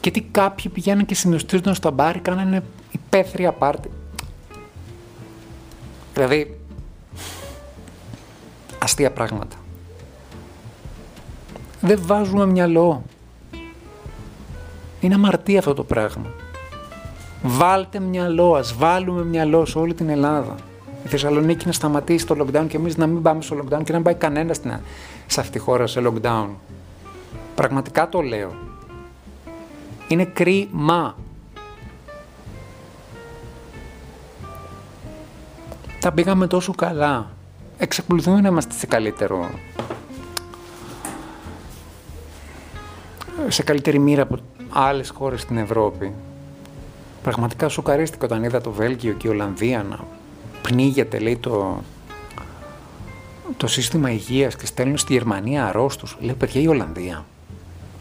Και 0.00 0.10
τι 0.10 0.20
κάποιοι 0.20 0.70
πηγαίνουν 0.70 1.04
και 1.04 1.14
συνοστίζονταν 1.14 1.74
στο 1.74 1.90
μπάρι, 1.90 2.18
κάνανε 2.18 2.62
υπαίθρια 2.92 3.52
πάρτι. 3.52 3.90
Δηλαδή, 6.14 6.60
αστεία 8.78 9.10
πράγματα. 9.12 9.56
Δεν 11.80 11.98
βάζουμε 12.02 12.46
μυαλό. 12.46 13.02
Είναι 15.00 15.14
αμαρτία 15.14 15.58
αυτό 15.58 15.74
το 15.74 15.84
πράγμα. 15.84 16.26
Βάλτε 17.42 18.00
μυαλό, 18.00 18.54
ας 18.54 18.74
βάλουμε 18.74 19.24
μυαλό 19.24 19.64
σε 19.64 19.78
όλη 19.78 19.94
την 19.94 20.08
Ελλάδα. 20.08 20.54
Η 21.04 21.08
Θεσσαλονίκη 21.08 21.66
να 21.66 21.72
σταματήσει 21.72 22.26
το 22.26 22.36
lockdown 22.38 22.66
και 22.68 22.76
εμείς 22.76 22.96
να 22.96 23.06
μην 23.06 23.22
πάμε 23.22 23.42
στο 23.42 23.56
lockdown 23.56 23.80
και 23.84 23.92
να 23.92 23.94
μην 23.94 24.02
πάει 24.02 24.14
κανένα 24.14 24.54
σε 25.26 25.40
αυτή 25.40 25.52
τη 25.52 25.58
χώρα 25.58 25.86
σε 25.86 26.02
lockdown. 26.04 26.46
Πραγματικά 27.54 28.08
το 28.08 28.20
λέω. 28.20 28.54
Είναι 30.08 30.24
κρίμα. 30.24 31.16
Τα 36.00 36.12
πήγαμε 36.12 36.46
τόσο 36.46 36.74
καλά. 36.74 37.30
Εξακολουθούμε 37.78 38.40
να 38.40 38.48
είμαστε 38.48 38.74
σε 38.74 38.86
καλύτερο 38.86 39.50
σε 43.48 43.62
καλύτερη 43.62 43.98
μοίρα 43.98 44.22
από 44.22 44.36
άλλες 44.68 45.10
χώρες 45.10 45.40
στην 45.40 45.56
Ευρώπη. 45.56 46.14
Πραγματικά 47.22 47.68
σοκαρίστηκα 47.68 48.24
όταν 48.24 48.44
είδα 48.44 48.60
το 48.60 48.70
Βέλγιο 48.70 49.12
και 49.12 49.26
η 49.26 49.30
Ολλανδία 49.30 49.82
να 49.82 49.98
πνίγεται, 50.68 51.18
λέει, 51.18 51.36
το, 51.36 51.82
το 53.56 53.66
σύστημα 53.66 54.10
υγείας 54.10 54.56
και 54.56 54.66
στέλνουν 54.66 54.98
στη 54.98 55.12
Γερμανία 55.12 55.66
αρρώστους. 55.66 56.16
Λέει, 56.20 56.34
παιδιά, 56.34 56.60
η 56.60 56.66
Ολλανδία, 56.66 57.24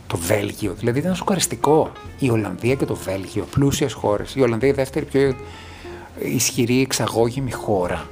το 0.08 0.18
Βέλγιο, 0.18 0.74
δηλαδή 0.74 1.00
ήταν 1.00 1.16
σοκαριστικό. 1.16 1.92
Η 2.20 2.30
Ολλανδία 2.30 2.76
και 2.76 2.86
το 2.86 2.96
Βέλγιο, 2.96 3.46
πλούσιες 3.52 3.94
χώρες. 3.94 4.36
Η 4.36 4.42
Ολλανδία 4.42 4.70
η 4.70 4.74
δεύτερη 4.74 5.06
πιο 5.06 5.36
ισχυρή 6.20 6.82
εξαγώγημη 6.82 7.52
χώρα. 7.52 8.08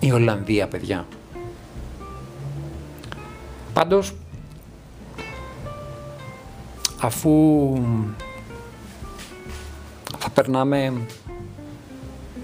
Η 0.00 0.12
Ολλανδία, 0.12 0.66
παιδιά. 0.68 1.06
Πάντως, 3.72 4.14
αφού 7.00 7.72
θα 10.18 10.30
περνάμε 10.30 10.92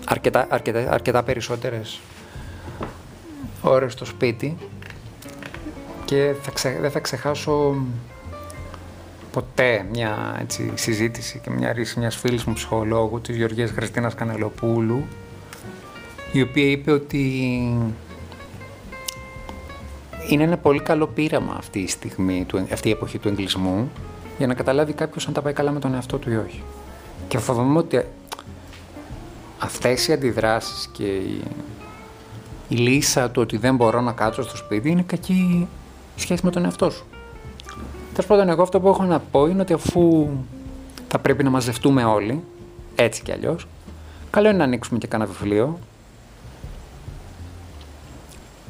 αρκετά, 0.05 0.47
αρκετά, 0.51 0.93
αρκετά 0.93 1.23
περισσότερες 1.23 2.01
ώρες 3.63 3.93
στο 3.93 4.05
σπίτι 4.05 4.57
και 6.05 6.35
θα 6.43 6.71
δεν 6.81 6.91
θα 6.91 7.01
ξεχάσω 7.01 7.75
ποτέ 9.33 9.87
μια 9.91 10.39
έτσι, 10.41 10.73
συζήτηση 10.75 11.41
και 11.43 11.51
μια 11.51 11.73
ρίση 11.73 11.99
μιας 11.99 12.17
φίλης 12.17 12.45
μου 12.45 12.53
ψυχολόγου, 12.53 13.21
της 13.21 13.37
Γεωργίας 13.37 13.71
Χριστίνας 13.71 14.15
Κανελοπούλου, 14.15 15.05
η 16.33 16.43
οποία 16.43 16.65
είπε 16.65 16.91
ότι 16.91 17.19
είναι 20.29 20.43
ένα 20.43 20.57
πολύ 20.57 20.81
καλό 20.81 21.07
πείραμα 21.07 21.55
αυτή 21.59 21.79
η 21.79 21.89
στιγμή, 21.89 22.47
αυτή 22.73 22.89
η 22.89 22.91
εποχή 22.91 23.19
του 23.19 23.29
εγκλισμού, 23.29 23.91
για 24.39 24.47
να 24.47 24.55
καταλάβει 24.55 24.93
κάποιος 24.93 25.27
αν 25.27 25.33
τα 25.33 25.43
πάει 25.43 25.53
καλά 25.53 25.71
με 25.71 25.81
τον 25.81 25.95
εαυτό 25.95 26.19
του 26.19 26.31
ή 26.31 26.37
όχι. 26.37 26.63
Και 27.29 27.39
φοβάμαι 27.39 27.79
ότι 27.79 28.05
αυτές 29.63 30.09
οι 30.09 30.13
αντιδράσεις 30.13 30.89
και 30.93 31.05
η, 31.05 31.43
η 32.69 32.77
λύσα 32.77 33.31
του 33.31 33.43
ότι 33.43 33.57
δεν 33.57 33.77
μπορώ 33.77 34.01
να 34.01 34.13
κάτσω 34.13 34.43
στο 34.43 34.57
σπίτι 34.57 34.91
είναι 34.91 35.03
κακή 35.03 35.69
σχέση 36.17 36.45
με 36.45 36.51
τον 36.51 36.65
εαυτό 36.65 36.91
σου. 36.91 37.05
Τέλος 38.13 38.27
πάντων, 38.27 38.49
εγώ 38.49 38.63
αυτό 38.63 38.81
που 38.81 38.89
έχω 38.89 39.03
να 39.03 39.19
πω 39.19 39.47
είναι 39.47 39.61
ότι 39.61 39.73
αφού 39.73 40.29
θα 41.09 41.19
πρέπει 41.19 41.45
να 41.45 41.51
μαζευτούμε 41.51 42.05
όλοι, 42.05 42.43
έτσι 42.95 43.23
κι 43.23 43.33
αλλιώς, 43.33 43.67
καλό 44.31 44.49
είναι 44.49 44.57
να 44.57 44.65
ανοίξουμε 44.65 44.99
και 44.99 45.07
κάνα 45.07 45.27
βιβλίο. 45.27 45.79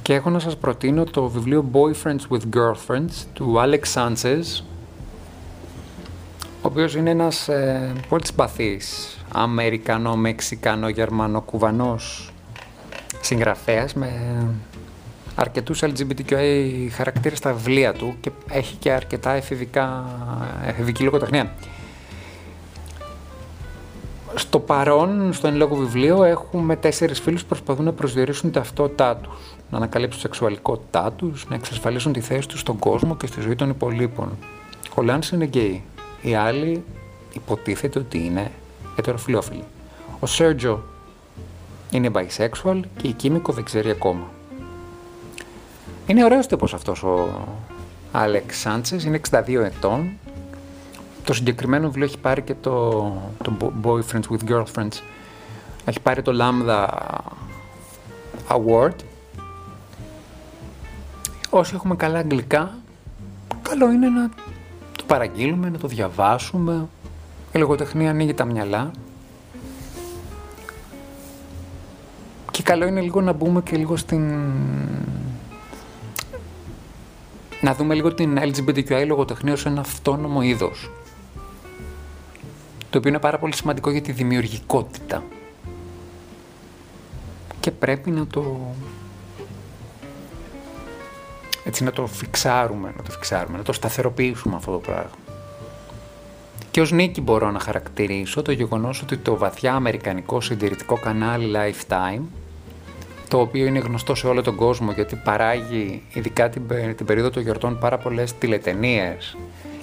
Και 0.02 0.14
έχω 0.14 0.30
να 0.30 0.38
σας 0.38 0.56
προτείνω 0.56 1.04
το 1.04 1.28
βιβλίο 1.28 1.64
Boyfriends 1.72 2.36
with 2.36 2.42
Girlfriends 2.56 3.26
του 3.32 3.54
Alex 3.58 3.80
Sanchez, 3.94 4.62
οποίος 6.68 6.94
είναι 6.94 7.10
ένας 7.10 7.48
ε, 7.48 7.92
πολύ 8.08 8.26
συμπαθής 8.26 9.18
Αμερικανό, 9.32 10.16
Μεξικανό, 10.16 10.88
Γερμανό, 10.88 11.40
Κουβανός 11.40 12.32
συγγραφέας 13.20 13.94
με 13.94 14.10
αρκετούς 15.34 15.82
LGBTQI 15.82 16.88
χαρακτήρες 16.90 17.38
στα 17.38 17.52
βιβλία 17.52 17.92
του 17.92 18.14
και 18.20 18.30
έχει 18.50 18.76
και 18.76 18.92
αρκετά 18.92 19.32
εφηβικά, 19.32 20.04
εφηβική 20.66 21.02
λογοτεχνία. 21.02 21.54
Στο 24.34 24.58
παρόν, 24.58 25.32
στο 25.32 25.46
εν 25.46 25.56
λόγω 25.56 25.76
βιβλίο, 25.76 26.24
έχουμε 26.24 26.76
τέσσερις 26.76 27.20
φίλους 27.20 27.42
που 27.42 27.48
προσπαθούν 27.48 27.84
να 27.84 27.92
προσδιορίσουν 27.92 28.42
την 28.42 28.52
ταυτότητά 28.52 29.16
τους, 29.16 29.56
να 29.70 29.76
ανακαλύψουν 29.76 30.20
τη 30.20 30.26
σεξουαλικότητά 30.26 31.12
τους, 31.12 31.46
να 31.48 31.54
εξασφαλίσουν 31.54 32.12
τη 32.12 32.20
θέση 32.20 32.48
τους 32.48 32.60
στον 32.60 32.78
κόσμο 32.78 33.16
και 33.16 33.26
στη 33.26 33.40
ζωή 33.40 33.54
των 33.54 33.70
υπολείπων. 33.70 34.38
Ο 34.94 35.02
Λάνς 35.02 35.30
είναι 35.30 35.44
γκέι. 35.44 35.82
Οι 36.22 36.34
άλλοι 36.34 36.84
υποτίθεται 37.32 37.98
ότι 37.98 38.24
είναι 38.24 38.50
ετεροφιλόφιλοι. 38.96 39.64
Ο 40.20 40.26
Σέρτζο 40.26 40.82
είναι 41.90 42.10
bisexual 42.14 42.80
και 42.96 43.08
η 43.08 43.12
Κίμικο 43.12 43.52
δεν 43.52 43.64
ξέρει 43.64 43.90
ακόμα. 43.90 44.30
Είναι 46.06 46.24
ωραίος 46.24 46.46
τύπος 46.46 46.74
αυτός 46.74 47.02
ο 47.02 47.28
Άλεξ 48.12 48.58
Σάντσες, 48.58 49.04
είναι 49.04 49.20
62 49.30 49.48
ετών. 49.48 50.10
Το 51.24 51.32
συγκεκριμένο 51.32 51.86
βιβλίο 51.86 52.04
έχει 52.04 52.18
πάρει 52.18 52.42
και 52.42 52.54
το, 52.54 53.00
το 53.42 53.72
Boyfriends 53.82 54.28
with 54.30 54.50
Girlfriends. 54.50 55.00
Έχει 55.84 56.00
πάρει 56.00 56.22
το 56.22 56.32
Lambda 56.40 56.88
Award. 58.48 58.94
Όσοι 61.50 61.74
έχουμε 61.74 61.96
καλά 61.96 62.18
αγγλικά, 62.18 62.74
καλό 63.62 63.90
είναι 63.90 64.08
να 64.08 64.28
το 64.28 64.42
παραγγείλουμε, 65.12 65.68
να 65.68 65.78
το 65.78 65.88
διαβάσουμε. 65.88 66.88
Η 67.52 67.58
λογοτεχνία 67.58 68.10
ανοίγει 68.10 68.34
τα 68.34 68.44
μυαλά. 68.44 68.90
Και 72.50 72.62
καλό 72.62 72.86
είναι 72.86 73.00
λίγο 73.00 73.20
να 73.20 73.32
μπούμε 73.32 73.60
και 73.62 73.76
λίγο 73.76 73.96
στην... 73.96 74.40
Να 77.60 77.74
δούμε 77.74 77.94
λίγο 77.94 78.14
την 78.14 78.38
LGBTQI 78.38 79.04
λογοτεχνία 79.06 79.52
ως 79.52 79.66
ένα 79.66 79.80
αυτόνομο 79.80 80.42
είδος. 80.42 80.90
Το 82.90 82.98
οποίο 82.98 83.10
είναι 83.10 83.18
πάρα 83.18 83.38
πολύ 83.38 83.54
σημαντικό 83.54 83.90
για 83.90 84.02
τη 84.02 84.12
δημιουργικότητα. 84.12 85.22
Και 87.60 87.70
πρέπει 87.70 88.10
να 88.10 88.26
το... 88.26 88.56
Έτσι 91.64 91.84
να 91.84 91.90
το 91.90 92.06
φιξάρουμε, 92.06 92.92
να 92.96 93.02
το 93.02 93.10
φιξάρουμε, 93.10 93.56
να 93.56 93.64
το 93.64 93.72
σταθεροποιήσουμε 93.72 94.56
αυτό 94.56 94.72
το 94.72 94.78
πράγμα. 94.78 95.10
Και 96.70 96.80
ως 96.80 96.92
νίκη 96.92 97.20
μπορώ 97.20 97.50
να 97.50 97.58
χαρακτηρίσω 97.58 98.42
το 98.42 98.52
γεγονός 98.52 99.02
ότι 99.02 99.16
το 99.16 99.36
βαθιά 99.36 99.74
αμερικανικό 99.74 100.40
συντηρητικό 100.40 100.96
κανάλι 100.96 101.52
Lifetime 101.54 102.22
το 103.28 103.40
οποίο 103.40 103.66
είναι 103.66 103.78
γνωστό 103.78 104.14
σε 104.14 104.26
όλο 104.26 104.42
τον 104.42 104.56
κόσμο 104.56 104.92
γιατί 104.92 105.16
παράγει 105.16 106.02
ειδικά 106.12 106.48
την, 106.48 106.62
την 106.96 107.06
περίοδο 107.06 107.30
των 107.30 107.42
γιορτών 107.42 107.78
πάρα 107.78 107.98
πολλές 107.98 108.38
τηλετενίες 108.38 109.36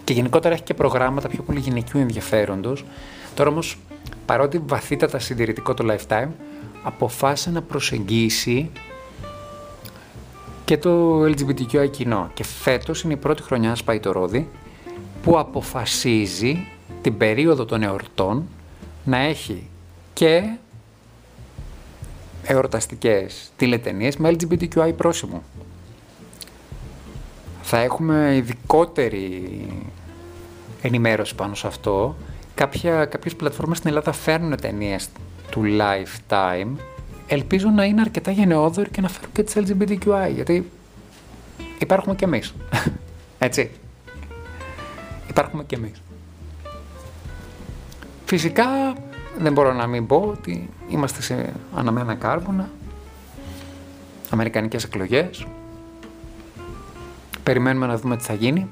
και 0.03 0.13
γενικότερα 0.13 0.53
έχει 0.53 0.63
και 0.63 0.73
προγράμματα 0.73 1.27
πιο 1.27 1.43
πολύ 1.43 1.59
γυναικείου 1.59 1.99
ενδιαφέροντος. 1.99 2.85
Τώρα 3.33 3.49
όμως 3.49 3.77
παρότι 4.25 4.61
βαθύτατα 4.65 5.19
συντηρητικό 5.19 5.73
το 5.73 5.85
Lifetime 5.93 6.27
αποφάσισε 6.83 7.49
να 7.49 7.61
προσεγγίσει 7.61 8.69
και 10.69 10.77
το 10.77 11.23
LGBTQI 11.23 11.91
κοινό 11.91 12.29
και 12.33 12.43
φέτος 12.43 13.01
είναι 13.01 13.13
η 13.13 13.17
πρώτη 13.17 13.41
χρονιά 13.41 13.75
σπάει 13.75 13.99
το 13.99 14.11
ρόδι 14.11 14.49
που 15.23 15.39
αποφασίζει 15.39 16.67
την 17.01 17.17
περίοδο 17.17 17.65
των 17.65 17.83
εορτών 17.83 18.47
να 19.03 19.17
έχει 19.17 19.69
και 20.13 20.57
εορταστικές 22.43 23.51
τηλετενίες 23.57 24.17
με 24.17 24.29
LGBTQI 24.29 24.93
πρόσημο. 24.97 25.43
Θα 27.61 27.77
έχουμε 27.77 28.35
ειδικότερη 28.35 29.65
ενημέρωση 30.81 31.35
πάνω 31.35 31.55
σε 31.55 31.67
αυτό. 31.67 32.15
Κάποια, 32.55 33.05
κάποιες 33.05 33.35
πλατφόρμες 33.35 33.77
στην 33.77 33.89
Ελλάδα 33.89 34.11
φέρνουν 34.11 34.59
ταινίες 34.61 35.09
του 35.49 35.63
Lifetime. 35.63 36.71
Ελπίζω 37.31 37.69
να 37.69 37.83
είναι 37.83 38.01
αρκετά 38.01 38.31
γενναιόδοροι 38.31 38.89
και 38.89 39.01
να 39.01 39.09
φέρουν 39.09 39.31
και 39.31 39.43
τις 39.43 39.55
LGBTQI, 39.57 40.31
γιατί 40.33 40.69
υπάρχουμε 41.79 42.15
κι 42.15 42.23
εμείς. 42.23 42.53
Έτσι. 43.39 43.71
Υπάρχουμε 45.29 45.63
κι 45.63 45.75
εμείς. 45.75 46.01
Φυσικά 48.25 48.93
δεν 49.37 49.53
μπορώ 49.53 49.73
να 49.73 49.87
μην 49.87 50.07
πω 50.07 50.33
ότι 50.37 50.69
είμαστε 50.89 51.21
σε 51.21 51.53
αναμένα 51.75 52.15
κάρβουνα, 52.15 52.69
αμερικανικές 54.29 54.83
εκλογές, 54.83 55.45
περιμένουμε 57.43 57.85
να 57.85 57.97
δούμε 57.97 58.17
τι 58.17 58.23
θα 58.23 58.33
γίνει. 58.33 58.67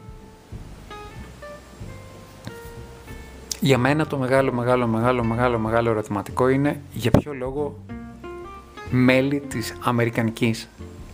Για 3.60 3.78
μένα 3.78 4.08
το 4.08 4.18
μεγάλο, 4.18 4.54
μεγάλο, 4.54 4.88
μεγάλο, 4.88 5.24
μεγάλο, 5.24 5.60
μεγάλο 5.60 5.90
ερωτηματικό 5.90 6.48
είναι 6.48 6.82
για 6.94 7.12
ποιο 7.12 7.34
λόγο 7.34 7.76
μέλη 8.92 9.40
της 9.40 9.74
αμερικανικής 9.84 10.70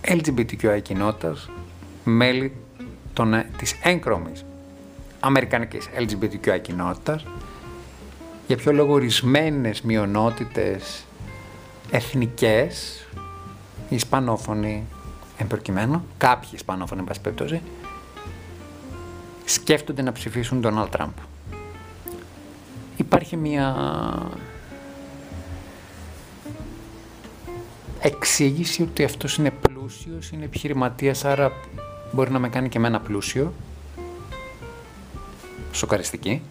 LGBTQI 0.08 0.80
κοινότητας, 0.82 1.50
μέλη 2.04 2.54
των, 3.14 3.44
της 3.58 3.76
έγχρωμης 3.84 4.46
αμερικανικής 5.20 5.90
LGBTQI 5.98 6.60
κοινότητας, 6.62 7.26
για 8.48 8.58
ποιο 8.58 8.72
λόγο 8.72 8.94
ορισμένε 8.94 9.72
μειονότητες 9.84 11.06
εθνικές, 11.92 13.06
ισπανόφωνοι 13.90 14.84
εμπροκειμένου, 15.38 16.06
κάποιοι 16.18 16.50
ισπανόφωνοι 16.54 17.00
εν 17.02 17.08
πάση 17.08 17.22
περιπτώσει, 17.22 17.62
σκέφτονται 19.46 20.02
να 20.02 20.12
ψηφίσουν 20.12 20.62
τον 20.62 20.88
Τραμπ. 20.90 21.12
Υπάρχει 22.98 23.38
μια 23.38 23.76
εξήγηση 28.04 28.82
ότι 28.82 29.04
αυτός 29.04 29.38
είναι 29.38 29.52
πλούσιος, 29.52 30.30
είναι 30.30 30.46
επιχειρηματίας, 30.46 31.26
άρα 31.26 31.52
μπορεί 32.12 32.32
να 32.32 32.40
με 32.40 32.50
κάνει 32.50 32.70
και 32.70 32.78
εμένα 32.78 33.00
πλούσιο. 33.00 33.54
Σοκαριστική. 35.72 36.42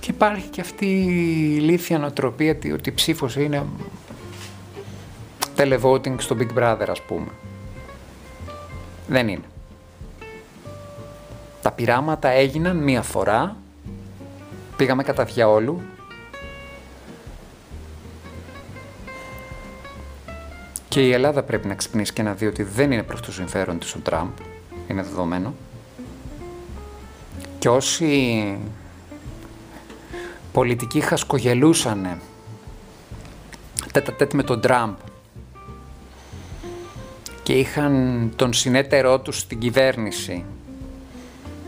Και 0.00 0.10
υπάρχει 0.10 0.48
και 0.48 0.60
αυτή 0.60 0.86
η 0.86 1.54
ηλίθια 1.56 1.98
νοοτροπία 1.98 2.50
ότι 2.72 2.88
η 2.88 2.92
ψήφος 2.92 3.36
είναι 3.36 3.66
televoting 5.56 6.14
στο 6.18 6.36
Big 6.38 6.58
Brother 6.58 6.86
ας 6.88 7.00
πούμε. 7.00 7.28
Δεν 9.08 9.28
είναι. 9.28 9.44
Τα 11.62 11.72
πειράματα 11.72 12.28
έγιναν 12.28 12.76
μία 12.76 13.02
φορά, 13.02 13.56
πήγαμε 14.76 15.02
κατά 15.02 15.24
διαόλου, 15.24 15.80
και 20.92 21.06
η 21.06 21.12
Ελλάδα 21.12 21.42
πρέπει 21.42 21.68
να 21.68 21.74
ξυπνήσει 21.74 22.12
και 22.12 22.22
να 22.22 22.32
δει 22.32 22.46
ότι 22.46 22.62
δεν 22.62 22.92
είναι 22.92 23.02
προς 23.02 23.20
το 23.20 23.32
συμφέρον 23.32 23.78
της 23.78 23.94
ο 23.94 23.98
Τραμπ, 23.98 24.30
είναι 24.88 25.02
δεδομένο. 25.02 25.54
Και 27.58 27.68
όσοι 27.68 28.58
πολιτικοί 30.52 31.00
χασκογελούσανε 31.00 32.18
τέτα 33.92 34.12
τέτ 34.12 34.32
με 34.32 34.42
τον 34.42 34.60
Τραμπ 34.60 34.94
και 37.42 37.52
είχαν 37.52 38.32
τον 38.36 38.52
συνέτερό 38.52 39.20
τους 39.20 39.38
στην 39.38 39.58
κυβέρνηση 39.58 40.44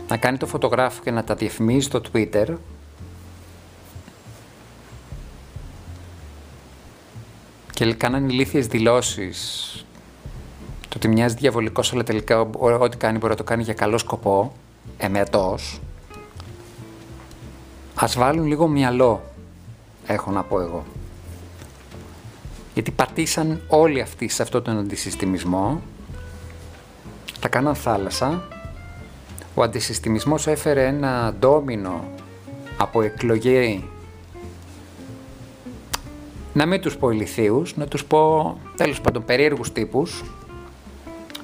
να 0.07 0.17
κάνει 0.17 0.37
το 0.37 0.45
φωτογράφο 0.45 1.01
και 1.03 1.11
να 1.11 1.23
τα 1.23 1.35
διαφημίζει 1.35 1.85
στο 1.85 2.01
Twitter 2.13 2.47
και 7.75 7.93
κάνανε 7.93 8.33
ηλίθιες 8.33 8.67
δηλώσεις. 8.67 9.69
Το 10.81 10.93
ότι 10.95 11.07
μοιάζει 11.07 11.35
διαβολικός 11.35 11.93
αλλά 11.93 12.03
τελικά 12.03 12.39
ό,τι 12.79 12.97
κάνει 12.97 13.17
μπορεί 13.17 13.31
να 13.31 13.37
το 13.37 13.43
κάνει 13.43 13.63
για 13.63 13.73
καλό 13.73 13.97
σκοπό 13.97 14.53
εμετός. 14.97 15.79
Ας 17.95 18.15
βάλουν 18.15 18.45
λίγο 18.45 18.67
μυαλό, 18.67 19.21
έχω 20.05 20.31
να 20.31 20.43
πω 20.43 20.61
εγώ. 20.61 20.85
Γιατί 22.73 22.91
πατήσαν 22.91 23.61
όλοι 23.67 24.01
αυτοί 24.01 24.27
σε 24.27 24.41
αυτόν 24.41 24.63
τον 24.63 24.77
αντισυστημισμό, 24.77 25.81
τα 27.39 27.47
κάναν 27.47 27.75
θάλασσα, 27.75 28.47
ο 29.55 29.61
αντισυστημισμός 29.61 30.47
έφερε 30.47 30.85
ένα 30.85 31.35
ντόμινο 31.39 32.03
από 32.77 33.01
εκλογή 33.01 33.89
να 36.55 36.65
μην 36.65 36.81
τους 36.81 36.97
πω 36.97 37.09
ηλιθίους, 37.09 37.75
να 37.75 37.87
τους 37.87 38.05
πω 38.05 38.57
τέλος 38.75 39.01
πάντων 39.01 39.25
περίεργους 39.25 39.71
τύπους. 39.71 40.23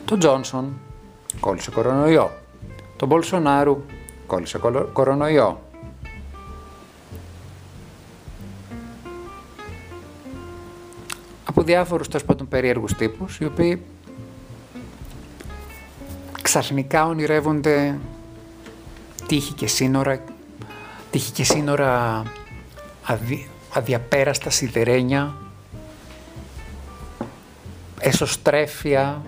Τον 0.06 0.20
Τζόνσον 0.20 0.74
κόλλησε 1.40 1.72
κορονοϊό. 1.72 2.32
Τον 2.98 3.08
Μπολσονάρου 3.08 3.84
κόλλησε 4.28 4.60
κορονοϊό. 4.94 5.62
Από 11.46 11.62
διάφορους 11.62 12.08
τόσο 12.08 12.26
πάντων 12.26 12.48
περίεργους 12.48 12.94
τύπους, 12.94 13.40
οι 13.40 13.46
οποίοι 13.46 13.82
ξαφνικά 16.42 17.06
ονειρεύονται 17.06 17.98
τύχη 19.28 19.54
και 19.54 19.68
σύνορα, 19.68 20.24
τύχη 21.12 21.32
και 21.32 21.44
σύνορα 21.44 22.24
αδι, 23.04 23.51
αδιαπέραστα 23.74 24.50
σιδερένια, 24.50 25.36
εσωστρέφεια, 28.00 29.22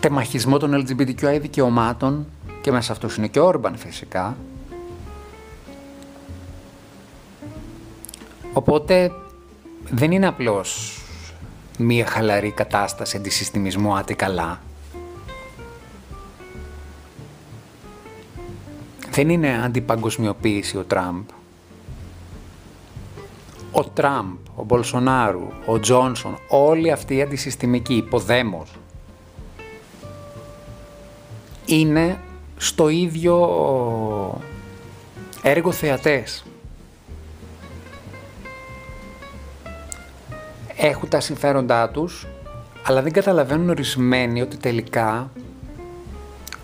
τεμαχισμό 0.00 0.58
των 0.58 0.86
LGBTQI 0.86 1.38
δικαιωμάτων 1.40 2.26
και 2.60 2.72
μέσα 2.72 2.92
αυτός 2.92 3.16
είναι 3.16 3.26
και 3.26 3.40
ο 3.40 3.44
Όρμπαν 3.44 3.76
φυσικά. 3.76 4.36
Οπότε 8.52 9.12
δεν 9.90 10.10
είναι 10.10 10.26
απλώς 10.26 11.00
μία 11.78 12.06
χαλαρή 12.06 12.50
κατάσταση 12.50 13.16
αντισυστημισμού 13.16 13.96
άτι 13.96 14.14
καλά. 14.14 14.60
Δεν 19.10 19.28
είναι 19.28 19.62
αντιπαγκοσμιοποίηση 19.64 20.76
ο 20.76 20.84
Τραμπ. 20.84 21.24
Ο 23.72 23.84
Τραμπ, 23.84 24.36
ο 24.54 24.64
Μπολσονάρου, 24.64 25.48
ο 25.66 25.80
Τζόνσον, 25.80 26.38
όλοι 26.48 26.90
αυτοί 26.90 27.16
οι 27.16 27.22
αντισυστημικοί 27.22 27.94
υποδέμος 27.94 28.70
είναι 31.64 32.20
στο 32.56 32.88
ίδιο 32.88 33.36
έργο 35.42 35.72
θεατές. 35.72 36.44
Έχουν 40.76 41.08
τα 41.08 41.20
συμφέροντά 41.20 41.90
τους, 41.90 42.26
αλλά 42.86 43.02
δεν 43.02 43.12
καταλαβαίνουν 43.12 43.68
ορισμένοι 43.68 44.42
ότι 44.42 44.56
τελικά 44.56 45.30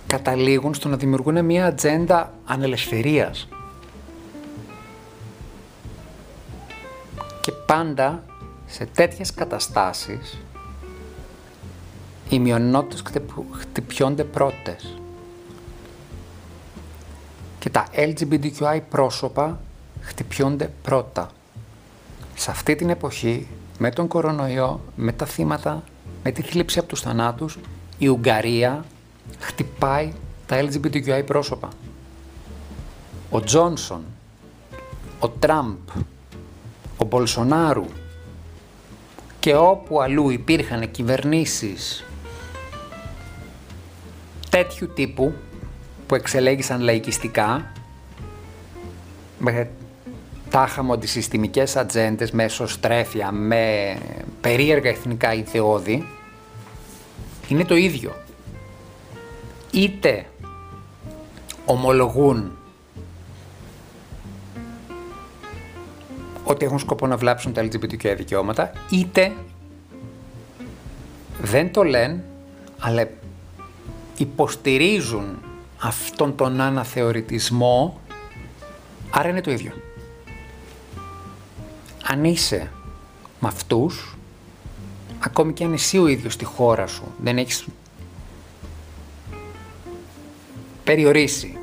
καταλήγουν 0.06 0.74
στο 0.74 0.88
να 0.88 0.96
δημιουργούν 0.96 1.44
μια 1.44 1.66
ατζέντα 1.66 2.32
ανελευθερίας. 2.44 3.48
Πάντα 7.68 8.24
σε 8.66 8.86
τέτοιες 8.86 9.34
καταστάσεις 9.34 10.38
οι 12.28 12.38
μειονότητες 12.38 13.02
χτυπιώνται 13.58 14.24
πρώτες. 14.24 14.96
Και 17.58 17.70
τα 17.70 17.86
LGBTQI 17.94 18.80
πρόσωπα 18.90 19.60
χτυπιώνται 20.00 20.70
πρώτα. 20.82 21.30
Σε 22.34 22.50
αυτή 22.50 22.74
την 22.74 22.90
εποχή, 22.90 23.46
με 23.78 23.90
τον 23.90 24.08
κορονοϊό, 24.08 24.80
με 24.96 25.12
τα 25.12 25.26
θύματα, 25.26 25.82
με 26.24 26.30
τη 26.30 26.42
θλίψη 26.42 26.78
από 26.78 26.88
τους 26.88 27.00
θανάτους, 27.00 27.58
η 27.98 28.08
Ουγγαρία 28.08 28.84
χτυπάει 29.38 30.12
τα 30.46 30.60
LGBTQI 30.60 31.22
πρόσωπα. 31.26 31.68
Ο 33.30 33.40
Τζόνσον, 33.40 34.04
ο 35.18 35.28
Τραμπ, 35.28 35.76
ο 36.98 37.04
Μπολσονάρου 37.04 37.86
και 39.38 39.54
όπου 39.54 40.00
αλλού 40.00 40.30
υπήρχαν 40.30 40.90
κυβερνήσεις 40.90 42.04
τέτοιου 44.50 44.92
τύπου 44.94 45.34
που 46.06 46.14
εξελέγησαν 46.14 46.80
λαϊκιστικά 46.80 47.72
με 49.38 49.70
τάχα 50.50 50.82
μου 50.82 50.92
αντισυστημικές 50.92 51.76
ατζέντες, 51.76 52.30
με 52.30 52.44
εσωστρέφεια, 52.44 53.32
με 53.32 53.96
περίεργα 54.40 54.90
εθνικά 54.90 55.34
ιδεώδη, 55.34 56.06
είναι 57.48 57.64
το 57.64 57.76
ίδιο. 57.76 58.14
Είτε 59.70 60.26
ομολογούν 61.64 62.57
ότι 66.50 66.64
έχουν 66.64 66.78
σκοπό 66.78 67.06
να 67.06 67.16
βλάψουν 67.16 67.52
τα 67.52 67.62
LGBTQ 67.62 68.14
δικαιώματα, 68.16 68.72
είτε 68.90 69.32
δεν 71.40 71.72
το 71.72 71.82
λένε, 71.82 72.24
αλλά 72.78 73.08
υποστηρίζουν 74.16 75.38
αυτόν 75.78 76.36
τον 76.36 76.60
αναθεωρητισμό, 76.60 78.00
άρα 79.10 79.28
είναι 79.28 79.40
το 79.40 79.50
ίδιο. 79.50 79.72
Αν 82.04 82.24
είσαι 82.24 82.70
με 83.40 83.48
αυτούς, 83.48 84.16
ακόμη 85.18 85.52
και 85.52 85.64
αν 85.64 85.72
εσύ 85.72 85.98
ο 85.98 86.06
ίδιος 86.06 86.32
στη 86.32 86.44
χώρα 86.44 86.86
σου 86.86 87.04
δεν 87.22 87.38
έχεις 87.38 87.66
περιορίσει 90.84 91.58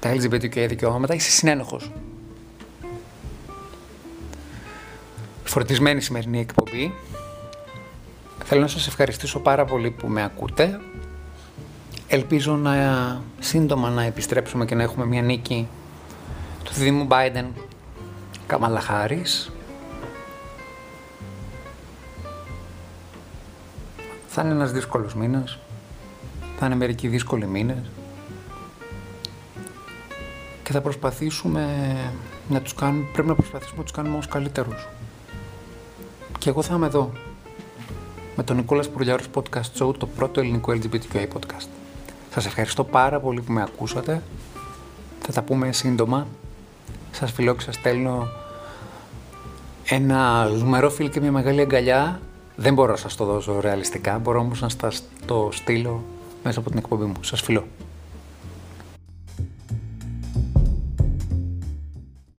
τα 0.00 0.14
LGBTQ 0.14 0.66
δικαιώματα, 0.68 1.14
είσαι 1.14 1.30
συνένοχος. 1.30 1.90
Φορτισμένη 5.44 6.00
σημερινή 6.00 6.40
εκπομπή. 6.40 6.94
Θέλω 8.44 8.60
να 8.60 8.66
σας 8.66 8.86
ευχαριστήσω 8.86 9.40
πάρα 9.40 9.64
πολύ 9.64 9.90
που 9.90 10.08
με 10.08 10.22
ακούτε. 10.22 10.80
Ελπίζω 12.08 12.56
να 12.56 12.74
σύντομα 13.38 13.90
να 13.90 14.02
επιστρέψουμε 14.02 14.64
και 14.64 14.74
να 14.74 14.82
έχουμε 14.82 15.06
μια 15.06 15.22
νίκη 15.22 15.68
του 16.64 16.72
Δήμου 16.72 17.06
Biden 17.10 17.46
Καμάλα 18.46 18.80
Θα 24.26 24.42
είναι 24.42 24.50
ένας 24.50 24.72
δύσκολος 24.72 25.14
μήνας, 25.14 25.58
θα 26.58 26.66
είναι 26.66 26.74
μερικοί 26.74 27.08
δύσκολοι 27.08 27.46
μήνες 27.46 27.90
και 30.62 30.72
θα 30.72 30.80
προσπαθήσουμε 30.80 31.66
να 32.48 32.60
τους 32.60 32.74
κάνουμε, 32.74 33.06
πρέπει 33.12 33.28
να 33.28 33.34
προσπαθήσουμε 33.34 33.76
να 33.78 33.82
τους 33.82 33.92
κάνουμε 33.92 34.16
ως 34.16 34.28
καλύτερους. 34.28 34.86
Και 36.44 36.50
εγώ 36.50 36.62
θα 36.62 36.74
είμαι 36.74 36.86
εδώ 36.86 37.12
με 38.36 38.42
τον 38.42 38.56
Νικόλας 38.56 38.88
Πουρλιάρος 38.88 39.26
Podcast 39.34 39.78
Show, 39.78 39.94
το 39.98 40.06
πρώτο 40.06 40.40
ελληνικό 40.40 40.72
LGBTQI 40.72 41.22
podcast. 41.22 41.66
Σας 42.30 42.46
ευχαριστώ 42.46 42.84
πάρα 42.84 43.20
πολύ 43.20 43.40
που 43.40 43.52
με 43.52 43.62
ακούσατε. 43.62 44.22
Θα 45.20 45.32
τα 45.32 45.42
πούμε 45.42 45.72
σύντομα. 45.72 46.26
Σας 47.10 47.32
φιλώ 47.32 47.54
και 47.54 47.60
σας 47.60 47.74
στέλνω 47.74 48.28
ένα 49.84 50.50
ζουμερό 50.56 50.90
φίλ 50.90 51.10
και 51.10 51.20
μια 51.20 51.32
μεγάλη 51.32 51.60
αγκαλιά. 51.60 52.20
Δεν 52.56 52.74
μπορώ 52.74 52.90
να 52.90 52.96
σας 52.96 53.16
το 53.16 53.24
δώσω 53.24 53.60
ρεαλιστικά, 53.60 54.18
μπορώ 54.18 54.40
όμως 54.40 54.60
να 54.60 54.68
σας 54.68 55.02
το 55.26 55.48
στείλω 55.52 56.04
μέσα 56.44 56.58
από 56.58 56.68
την 56.68 56.78
εκπομπή 56.78 57.04
μου. 57.04 57.16
Σας 57.20 57.40
φιλώ. 57.40 57.64